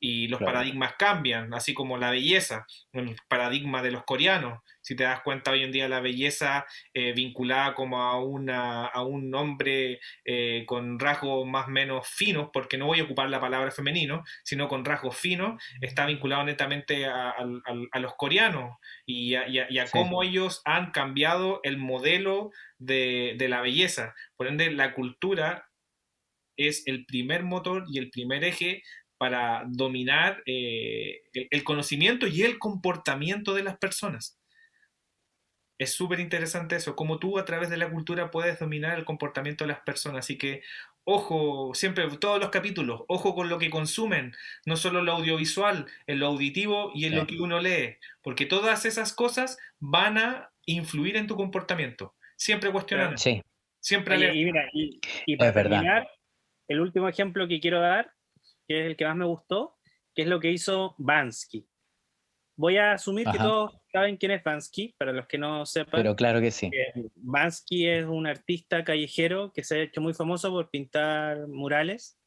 Y 0.00 0.26
los 0.28 0.40
paradigmas 0.40 0.94
cambian, 0.98 1.54
así 1.54 1.72
como 1.72 1.96
la 1.96 2.10
belleza, 2.10 2.66
el 2.92 3.16
paradigma 3.28 3.82
de 3.82 3.92
los 3.92 4.04
coreanos. 4.04 4.60
Si 4.84 4.94
te 4.94 5.04
das 5.04 5.22
cuenta, 5.22 5.50
hoy 5.50 5.62
en 5.62 5.72
día 5.72 5.88
la 5.88 6.00
belleza 6.00 6.66
eh, 6.92 7.14
vinculada 7.14 7.74
como 7.74 8.02
a, 8.02 8.22
una, 8.22 8.84
a 8.84 9.02
un 9.02 9.34
hombre 9.34 9.98
eh, 10.26 10.64
con 10.66 10.98
rasgos 10.98 11.46
más 11.46 11.68
o 11.68 11.70
menos 11.70 12.06
finos, 12.06 12.50
porque 12.52 12.76
no 12.76 12.84
voy 12.84 13.00
a 13.00 13.04
ocupar 13.04 13.30
la 13.30 13.40
palabra 13.40 13.70
femenino, 13.70 14.24
sino 14.42 14.68
con 14.68 14.84
rasgos 14.84 15.16
finos, 15.16 15.62
está 15.80 16.04
vinculado 16.04 16.44
netamente 16.44 17.06
a, 17.06 17.34
los 17.98 18.14
coreanos 18.16 18.76
y 19.06 19.34
a, 19.36 19.86
cómo 19.90 20.22
ellos 20.22 20.60
han 20.66 20.90
cambiado 20.90 21.60
el 21.62 21.78
modelo 21.78 22.50
de, 22.76 23.36
la 23.48 23.62
belleza. 23.62 24.14
Por 24.36 24.48
ende, 24.48 24.70
la 24.70 24.92
cultura 24.92 25.66
es 26.58 26.86
el 26.86 27.06
primer 27.06 27.42
motor 27.42 27.86
y 27.88 27.98
el 27.98 28.10
primer 28.10 28.44
eje 28.44 28.82
para 29.16 29.64
dominar 29.66 30.42
eh, 30.44 31.22
el, 31.32 31.64
conocimiento 31.64 32.26
y 32.26 32.42
el 32.42 32.58
comportamiento 32.58 33.54
de 33.54 33.62
las 33.62 33.78
personas 33.78 34.38
es 35.84 35.94
súper 35.94 36.20
interesante 36.20 36.76
eso, 36.76 36.96
como 36.96 37.18
tú 37.18 37.38
a 37.38 37.44
través 37.44 37.70
de 37.70 37.76
la 37.76 37.90
cultura 37.90 38.30
puedes 38.30 38.58
dominar 38.58 38.98
el 38.98 39.04
comportamiento 39.04 39.64
de 39.64 39.68
las 39.68 39.80
personas. 39.80 40.20
Así 40.20 40.36
que, 40.36 40.62
ojo, 41.04 41.72
siempre, 41.74 42.08
todos 42.18 42.40
los 42.40 42.50
capítulos, 42.50 43.02
ojo 43.08 43.34
con 43.34 43.48
lo 43.48 43.58
que 43.58 43.70
consumen, 43.70 44.34
no 44.66 44.76
solo 44.76 45.02
lo 45.02 45.12
audiovisual, 45.12 45.86
en 46.06 46.18
lo 46.18 46.26
auditivo 46.26 46.90
y 46.94 47.06
en 47.06 47.16
lo 47.16 47.26
que 47.26 47.40
uno 47.40 47.60
lee, 47.60 47.98
porque 48.22 48.46
todas 48.46 48.84
esas 48.84 49.12
cosas 49.12 49.58
van 49.78 50.18
a 50.18 50.50
influir 50.66 51.16
en 51.16 51.26
tu 51.26 51.36
comportamiento. 51.36 52.14
Siempre 52.36 52.72
cuestionando. 52.72 53.16
Sí. 53.16 53.40
Siempre 53.80 54.16
y, 54.34 54.44
mira, 54.46 54.66
y, 54.72 55.36
para 55.36 55.52
terminar, 55.52 56.08
el 56.68 56.80
último 56.80 57.06
ejemplo 57.06 57.46
que 57.46 57.60
quiero 57.60 57.80
dar, 57.80 58.10
que 58.66 58.80
es 58.80 58.86
el 58.86 58.96
que 58.96 59.04
más 59.04 59.14
me 59.14 59.26
gustó, 59.26 59.76
que 60.14 60.22
es 60.22 60.28
lo 60.28 60.40
que 60.40 60.50
hizo 60.50 60.94
Bansky. 60.96 61.68
Voy 62.56 62.78
a 62.78 62.92
asumir 62.92 63.26
que 63.30 63.36
todos 63.36 63.76
saben 63.94 64.16
quién 64.16 64.32
es 64.32 64.42
Bansky, 64.42 64.92
para 64.98 65.12
los 65.12 65.28
que 65.28 65.38
no 65.38 65.64
sepan. 65.64 66.02
Pero 66.02 66.16
claro 66.16 66.40
que 66.40 66.50
sí. 66.50 66.66
Eh, 66.66 67.06
Bansky 67.14 67.86
es 67.86 68.04
un 68.04 68.26
artista 68.26 68.82
callejero 68.82 69.52
que 69.52 69.62
se 69.62 69.76
ha 69.76 69.82
hecho 69.82 70.00
muy 70.00 70.12
famoso 70.12 70.50
por 70.50 70.68
pintar 70.68 71.46
murales 71.46 72.18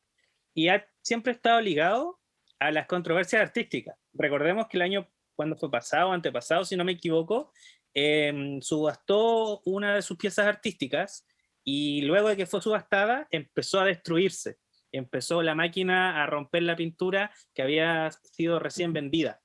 y 0.53 0.69
ha 0.69 0.87
siempre 1.01 1.33
estado 1.33 1.59
ligado 1.59 2.21
a 2.59 2.71
las 2.71 2.87
controversias 2.87 3.41
artísticas. 3.41 3.97
Recordemos 4.13 4.67
que 4.69 4.77
el 4.77 4.83
año, 4.83 5.09
cuando 5.35 5.57
fue 5.57 5.69
pasado, 5.69 6.13
antepasado, 6.13 6.63
si 6.63 6.77
no 6.77 6.85
me 6.85 6.93
equivoco, 6.93 7.51
em, 7.93 8.61
subastó 8.61 9.61
una 9.65 9.95
de 9.95 10.01
sus 10.01 10.17
piezas 10.17 10.45
artísticas 10.45 11.27
y 11.65 12.01
luego 12.03 12.29
de 12.29 12.37
que 12.37 12.45
fue 12.45 12.61
subastada 12.61 13.27
empezó 13.29 13.81
a 13.81 13.85
destruirse. 13.85 14.57
Empezó 14.93 15.43
la 15.43 15.53
máquina 15.53 16.23
a 16.23 16.27
romper 16.27 16.63
la 16.63 16.77
pintura 16.77 17.29
que 17.53 17.61
había 17.61 18.09
sido 18.11 18.57
recién 18.57 18.93
vendida. 18.93 19.41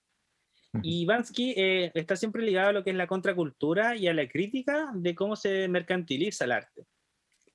Y 0.81 1.05
Bansky 1.05 1.55
eh, 1.57 1.93
está 1.95 2.17
siempre 2.17 2.43
ligado 2.43 2.71
a 2.71 2.73
lo 2.73 2.83
que 2.83 2.91
es 2.91 2.97
la 2.97 3.07
contracultura 3.07 3.95
y 3.95 4.09
a 4.09 4.15
la 4.15 4.27
crítica 4.27 4.91
de 4.95 5.15
cómo 5.15 5.37
se 5.37 5.69
mercantiliza 5.69 6.47
el 6.47 6.53
arte. 6.53 6.87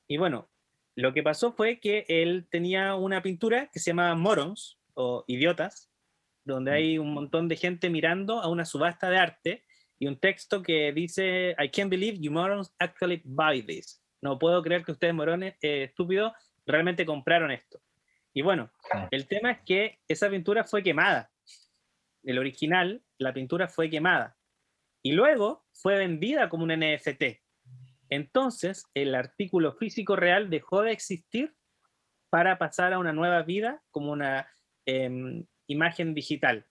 Y 0.07 0.17
bueno, 0.17 0.49
lo 0.95 1.13
que 1.13 1.23
pasó 1.23 1.51
fue 1.53 1.79
que 1.79 2.05
él 2.07 2.47
tenía 2.51 2.95
una 2.95 3.23
pintura 3.23 3.69
que 3.73 3.79
se 3.79 3.91
llamaba 3.91 4.15
Morons 4.15 4.79
o 4.93 5.23
Idiotas, 5.27 5.89
donde 6.43 6.71
hay 6.71 6.97
un 6.97 7.13
montón 7.13 7.47
de 7.47 7.55
gente 7.55 7.89
mirando 7.89 8.39
a 8.39 8.49
una 8.49 8.65
subasta 8.65 9.09
de 9.09 9.17
arte 9.17 9.65
y 9.99 10.07
un 10.07 10.19
texto 10.19 10.61
que 10.61 10.93
dice, 10.93 11.55
I 11.59 11.69
can't 11.69 11.89
believe 11.89 12.19
you 12.19 12.31
morons 12.31 12.73
actually 12.79 13.21
buy 13.25 13.63
this. 13.63 14.01
No 14.21 14.37
puedo 14.37 14.61
creer 14.61 14.83
que 14.83 14.91
ustedes 14.91 15.13
morones 15.13 15.55
eh, 15.61 15.83
estúpidos 15.83 16.33
realmente 16.65 17.05
compraron 17.05 17.51
esto. 17.51 17.79
Y 18.33 18.43
bueno, 18.43 18.71
el 19.09 19.27
tema 19.27 19.51
es 19.51 19.59
que 19.65 19.99
esa 20.07 20.29
pintura 20.29 20.63
fue 20.63 20.83
quemada 20.83 21.31
el 22.23 22.39
original, 22.39 23.03
la 23.17 23.33
pintura 23.33 23.67
fue 23.67 23.89
quemada 23.89 24.37
y 25.03 25.13
luego 25.13 25.65
fue 25.71 25.97
vendida 25.97 26.49
como 26.49 26.63
un 26.63 26.71
NFT. 26.71 27.41
Entonces, 28.09 28.85
el 28.93 29.15
artículo 29.15 29.73
físico 29.73 30.15
real 30.15 30.49
dejó 30.49 30.81
de 30.81 30.91
existir 30.91 31.55
para 32.29 32.57
pasar 32.57 32.93
a 32.93 32.99
una 32.99 33.13
nueva 33.13 33.41
vida 33.43 33.81
como 33.91 34.11
una 34.11 34.47
em, 34.85 35.45
imagen 35.67 36.13
digital, 36.13 36.65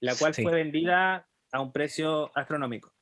la 0.00 0.14
cual 0.14 0.34
fue 0.34 0.52
vendida 0.52 1.28
a 1.52 1.60
un 1.60 1.72
precio 1.72 2.30
astronómico. 2.36 2.94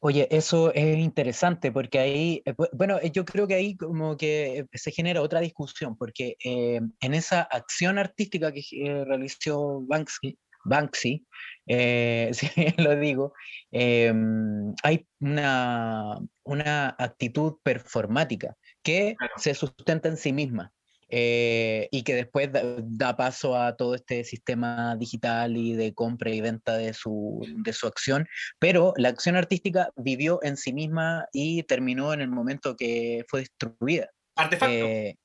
Oye, 0.00 0.28
eso 0.30 0.72
es 0.74 0.98
interesante 0.98 1.72
porque 1.72 1.98
ahí, 1.98 2.42
eh, 2.44 2.54
bueno, 2.72 3.00
yo 3.02 3.24
creo 3.24 3.48
que 3.48 3.54
ahí 3.54 3.76
como 3.76 4.16
que 4.16 4.66
se 4.72 4.90
genera 4.92 5.22
otra 5.22 5.40
discusión, 5.40 5.96
porque 5.96 6.36
eh, 6.44 6.80
en 7.00 7.14
esa 7.14 7.42
acción 7.42 7.98
artística 7.98 8.52
que 8.52 8.62
eh, 8.72 9.04
realizó 9.04 9.80
Banksy, 9.80 10.38
Banksy, 10.66 11.26
eh, 11.66 12.30
si 12.32 12.48
lo 12.78 12.96
digo, 12.96 13.32
em, 13.70 14.74
hay 14.82 15.06
una, 15.20 16.18
una, 16.44 16.96
actitud 16.98 17.54
performática 17.62 18.56
que 18.82 19.16
se 19.36 19.54
sustenta 19.54 20.08
en 20.08 20.16
sí 20.16 20.32
misma. 20.32 20.72
Eh, 21.08 21.86
y 21.92 22.02
que 22.02 22.16
después 22.16 22.50
da, 22.52 23.16
paso 23.16 23.56
a 23.56 23.76
todo 23.76 23.94
este 23.94 24.24
sistema 24.24 24.96
digital 24.96 25.56
y 25.56 25.74
de 25.74 25.94
compra 25.94 26.30
y 26.30 26.40
venta 26.40 26.76
de 26.76 26.94
su, 26.94 27.46
de 27.58 27.72
su 27.72 27.86
acción, 27.86 28.26
pero 28.58 28.92
la 28.96 29.10
acción 29.10 29.36
artística 29.36 29.92
vivió 29.94 30.40
en 30.42 30.56
sí 30.56 30.72
misma 30.72 31.28
y 31.32 31.62
terminó 31.62 32.12
en 32.12 32.22
el 32.22 32.28
momento 32.28 32.74
que 32.74 33.24
fue 33.28 33.42
destruida. 33.42 34.10
Artefacto. 34.34 34.74
Eh, 34.74 35.16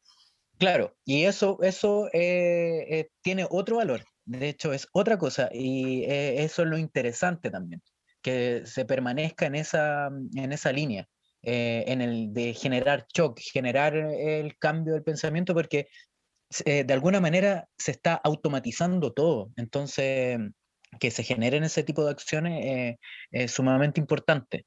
claro, 0.59 0.95
y 1.03 1.23
eso, 1.23 1.57
eso 1.63 2.07
tiene 3.23 3.47
otro 3.49 3.77
valor, 3.77 4.03
de 4.39 4.49
hecho, 4.49 4.73
es 4.73 4.87
otra 4.93 5.17
cosa 5.17 5.49
y 5.51 6.03
eh, 6.03 6.43
eso 6.43 6.63
es 6.63 6.67
lo 6.67 6.77
interesante 6.77 7.49
también, 7.49 7.81
que 8.21 8.63
se 8.65 8.85
permanezca 8.85 9.45
en 9.45 9.55
esa, 9.55 10.09
en 10.35 10.51
esa 10.51 10.71
línea, 10.71 11.07
eh, 11.43 11.85
en 11.87 12.01
el 12.01 12.33
de 12.33 12.53
generar 12.53 13.07
shock, 13.13 13.39
generar 13.39 13.95
el 13.95 14.57
cambio 14.57 14.93
del 14.93 15.03
pensamiento, 15.03 15.53
porque 15.53 15.87
eh, 16.65 16.83
de 16.83 16.93
alguna 16.93 17.21
manera 17.21 17.67
se 17.77 17.91
está 17.91 18.15
automatizando 18.15 19.13
todo. 19.13 19.51
Entonces, 19.55 20.39
que 20.99 21.11
se 21.11 21.23
generen 21.23 21.63
ese 21.63 21.83
tipo 21.83 22.03
de 22.03 22.11
acciones 22.11 22.65
eh, 22.65 22.99
es 23.31 23.51
sumamente 23.51 24.01
importante. 24.01 24.65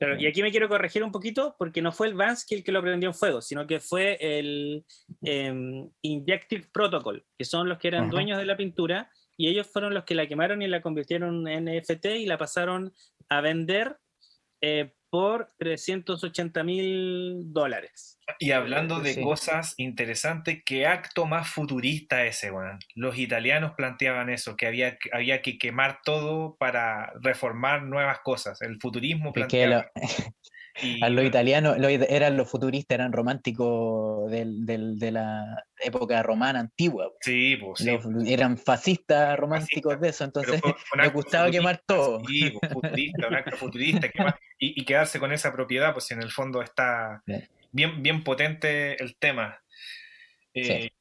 Pero, 0.00 0.18
y 0.18 0.26
aquí 0.26 0.40
me 0.40 0.50
quiero 0.50 0.66
corregir 0.66 1.04
un 1.04 1.12
poquito 1.12 1.54
porque 1.58 1.82
no 1.82 1.92
fue 1.92 2.06
el 2.06 2.14
Vansky 2.14 2.54
el 2.54 2.64
que 2.64 2.72
lo 2.72 2.80
prendió 2.80 3.10
en 3.10 3.14
fuego, 3.14 3.42
sino 3.42 3.66
que 3.66 3.80
fue 3.80 4.16
el 4.18 4.82
em, 5.20 5.90
Injective 6.00 6.68
Protocol, 6.72 7.22
que 7.36 7.44
son 7.44 7.68
los 7.68 7.76
que 7.76 7.88
eran 7.88 8.04
Ajá. 8.04 8.10
dueños 8.10 8.38
de 8.38 8.46
la 8.46 8.56
pintura 8.56 9.10
y 9.36 9.48
ellos 9.48 9.66
fueron 9.66 9.92
los 9.92 10.04
que 10.04 10.14
la 10.14 10.26
quemaron 10.26 10.62
y 10.62 10.68
la 10.68 10.80
convirtieron 10.80 11.46
en 11.46 11.66
NFT 11.66 12.06
y 12.16 12.24
la 12.24 12.38
pasaron 12.38 12.94
a 13.28 13.42
vender 13.42 13.98
eh, 14.62 14.94
por 15.10 15.52
380 15.58 16.62
mil 16.62 17.52
dólares. 17.52 18.18
Y 18.38 18.52
hablando 18.52 19.00
de 19.00 19.14
Sí. 19.14 19.22
cosas 19.22 19.74
interesantes, 19.76 20.62
¿qué 20.64 20.86
acto 20.86 21.26
más 21.26 21.48
futurista 21.48 22.24
ese, 22.24 22.50
weón? 22.52 22.78
Los 22.94 23.18
italianos 23.18 23.72
planteaban 23.76 24.30
eso, 24.30 24.56
que 24.56 24.66
había, 24.68 24.98
que- 24.98 25.10
había 25.12 25.42
que 25.42 25.58
quemar 25.58 25.98
todo 26.04 26.56
para 26.56 27.12
reformar 27.20 27.82
nuevas 27.82 28.20
cosas. 28.20 28.62
El 28.62 28.78
futurismo 28.80 29.32
que 29.32 29.40
planteaba. 29.40 29.90
lo- 29.94 30.02
y- 30.82 31.02
a 31.02 31.08
los 31.10 31.24
italianos 31.24 31.78
lo- 31.78 31.88
eran 31.88 32.36
los 32.36 32.48
futuristas, 32.50 32.94
eran 32.96 33.12
románticos 33.12 34.30
del- 34.30 34.64
del- 34.66 34.98
de 34.98 35.12
la 35.12 35.64
época 35.82 36.22
romana 36.22 36.60
antigua. 36.60 37.10
Sí, 37.20 37.56
pues 37.56 37.80
sí. 37.80 37.90
Los- 37.90 38.06
eran 38.28 38.56
fascistas 38.58 39.38
románticos 39.38 40.00
de 40.00 40.08
eso, 40.10 40.24
entonces 40.24 40.60
les 40.96 41.12
gustaba 41.12 41.50
quemar 41.50 41.82
todo. 41.86 42.20
Sí, 42.26 42.50
pues, 42.60 42.72
futurista, 42.72 43.28
un 43.28 43.34
acto 43.34 43.56
futurista. 43.56 44.08
quemar- 44.34 44.38
y, 44.58 44.80
y 44.80 44.84
quedarse 44.84 45.18
con 45.18 45.32
esa 45.32 45.52
propiedad, 45.52 45.92
pues 45.92 46.10
en 46.10 46.22
el 46.22 46.30
fondo 46.30 46.62
está 46.62 47.22
bien, 47.72 48.02
bien 48.02 48.22
potente 48.24 49.02
el 49.02 49.16
tema. 49.16 49.58
Eh, 50.54 50.64
Sí. 50.64 50.92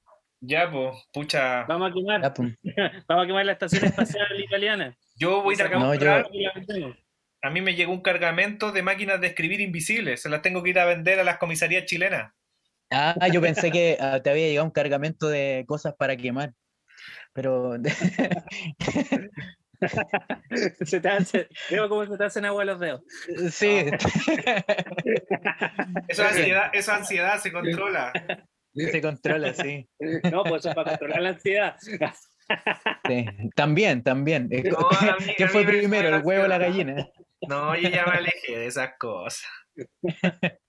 Ya, 0.41 0.71
pues, 0.71 0.95
pucha. 1.11 1.65
Vamos 1.65 1.91
a 1.91 1.93
quemar, 1.93 2.21
Ya, 2.21 2.33
pues. 2.33 2.55
vamos 3.09 3.23
a 3.25 3.27
quemar 3.27 3.45
la 3.45 3.51
estación 3.51 3.83
espacial 3.83 4.25
italiana. 4.39 4.95
Yo 5.17 5.41
voy 5.41 5.53
a 5.53 5.55
ir 5.57 5.61
a 5.61 5.65
Sacamos 5.65 5.87
No, 5.89 5.93
yo- 5.95 6.29
y 6.31 6.43
la 6.43 6.51
vendemos. 6.53 6.97
A 7.41 7.49
mí 7.49 7.61
me 7.61 7.75
llegó 7.75 7.93
un 7.93 8.01
cargamento 8.01 8.71
de 8.71 8.83
máquinas 8.83 9.21
de 9.21 9.27
escribir 9.27 9.61
invisibles. 9.61 10.21
Se 10.21 10.29
las 10.29 10.41
tengo 10.41 10.61
que 10.63 10.71
ir 10.71 10.79
a 10.79 10.85
vender 10.85 11.19
a 11.19 11.23
las 11.23 11.37
comisarías 11.37 11.85
chilenas. 11.85 12.33
Ah, 12.91 13.15
yo 13.31 13.39
pensé 13.39 13.71
que 13.71 13.97
ah, 13.99 14.19
te 14.21 14.29
había 14.29 14.47
llegado 14.47 14.65
un 14.65 14.71
cargamento 14.71 15.29
de 15.29 15.63
cosas 15.67 15.93
para 15.97 16.17
quemar. 16.17 16.51
Pero 17.33 17.75
Se 20.85 20.99
te 20.99 21.07
hace- 21.07 21.47
veo 21.69 21.87
cómo 21.87 22.05
se 22.05 22.17
te 22.17 22.23
hacen 22.25 22.45
agua 22.45 22.65
los 22.65 22.79
dedos. 22.79 23.01
sí, 23.51 23.85
Esa 26.09 26.27
ansiedad, 26.29 26.69
esa 26.73 26.95
ansiedad 26.97 27.39
se 27.39 27.51
controla. 27.51 28.11
se 28.73 29.01
controla, 29.01 29.53
sí. 29.53 29.87
No, 30.31 30.43
pues 30.43 30.61
eso 30.61 30.69
es 30.69 30.75
para 30.75 30.91
controlar 30.91 31.21
la 31.21 31.29
ansiedad. 31.29 31.75
sí. 31.79 31.97
También, 33.55 34.03
también. 34.03 34.49
No, 34.49 34.89
mí- 35.19 35.33
¿Qué 35.37 35.47
fue 35.47 35.63
primero, 35.63 36.15
el 36.17 36.23
huevo 36.23 36.45
o 36.45 36.47
la 36.47 36.57
gallina? 36.57 37.07
No, 37.47 37.75
yo 37.75 37.89
ya 37.89 38.05
me 38.05 38.17
alejé 38.17 38.57
de 38.57 38.65
esas 38.67 38.91
cosas. 38.99 39.47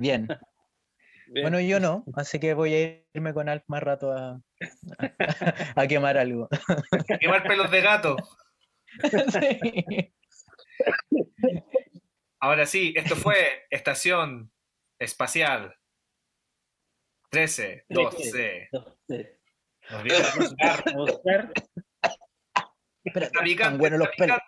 Bien. 0.00 0.26
Bien. 1.28 1.42
Bueno, 1.42 1.60
yo 1.60 1.78
no, 1.78 2.04
así 2.14 2.40
que 2.40 2.54
voy 2.54 2.74
a 2.74 3.04
irme 3.14 3.32
con 3.32 3.48
Alf 3.48 3.62
más 3.68 3.82
rato 3.82 4.12
a, 4.12 4.40
a, 4.98 5.80
a 5.82 5.86
quemar 5.86 6.18
algo. 6.18 6.48
Quemar 7.20 7.44
pelos 7.44 7.70
de 7.70 7.80
gato. 7.80 8.16
Sí. 9.00 10.12
Ahora 12.40 12.66
sí, 12.66 12.94
esto 12.96 13.14
fue 13.16 13.66
Estación 13.70 14.50
Espacial 14.98 15.76
13, 17.30 17.84
12. 17.88 18.68
Entonces, 18.72 19.38
Nos 19.90 20.02
a 20.60 20.92
buscar 20.94 21.52
Espera, 23.04 23.26
Está 23.26 23.42
picante, 23.42 23.62
tan 23.62 23.78
buenos 23.78 23.98
los 24.00 24.08
pelos. 24.16 24.38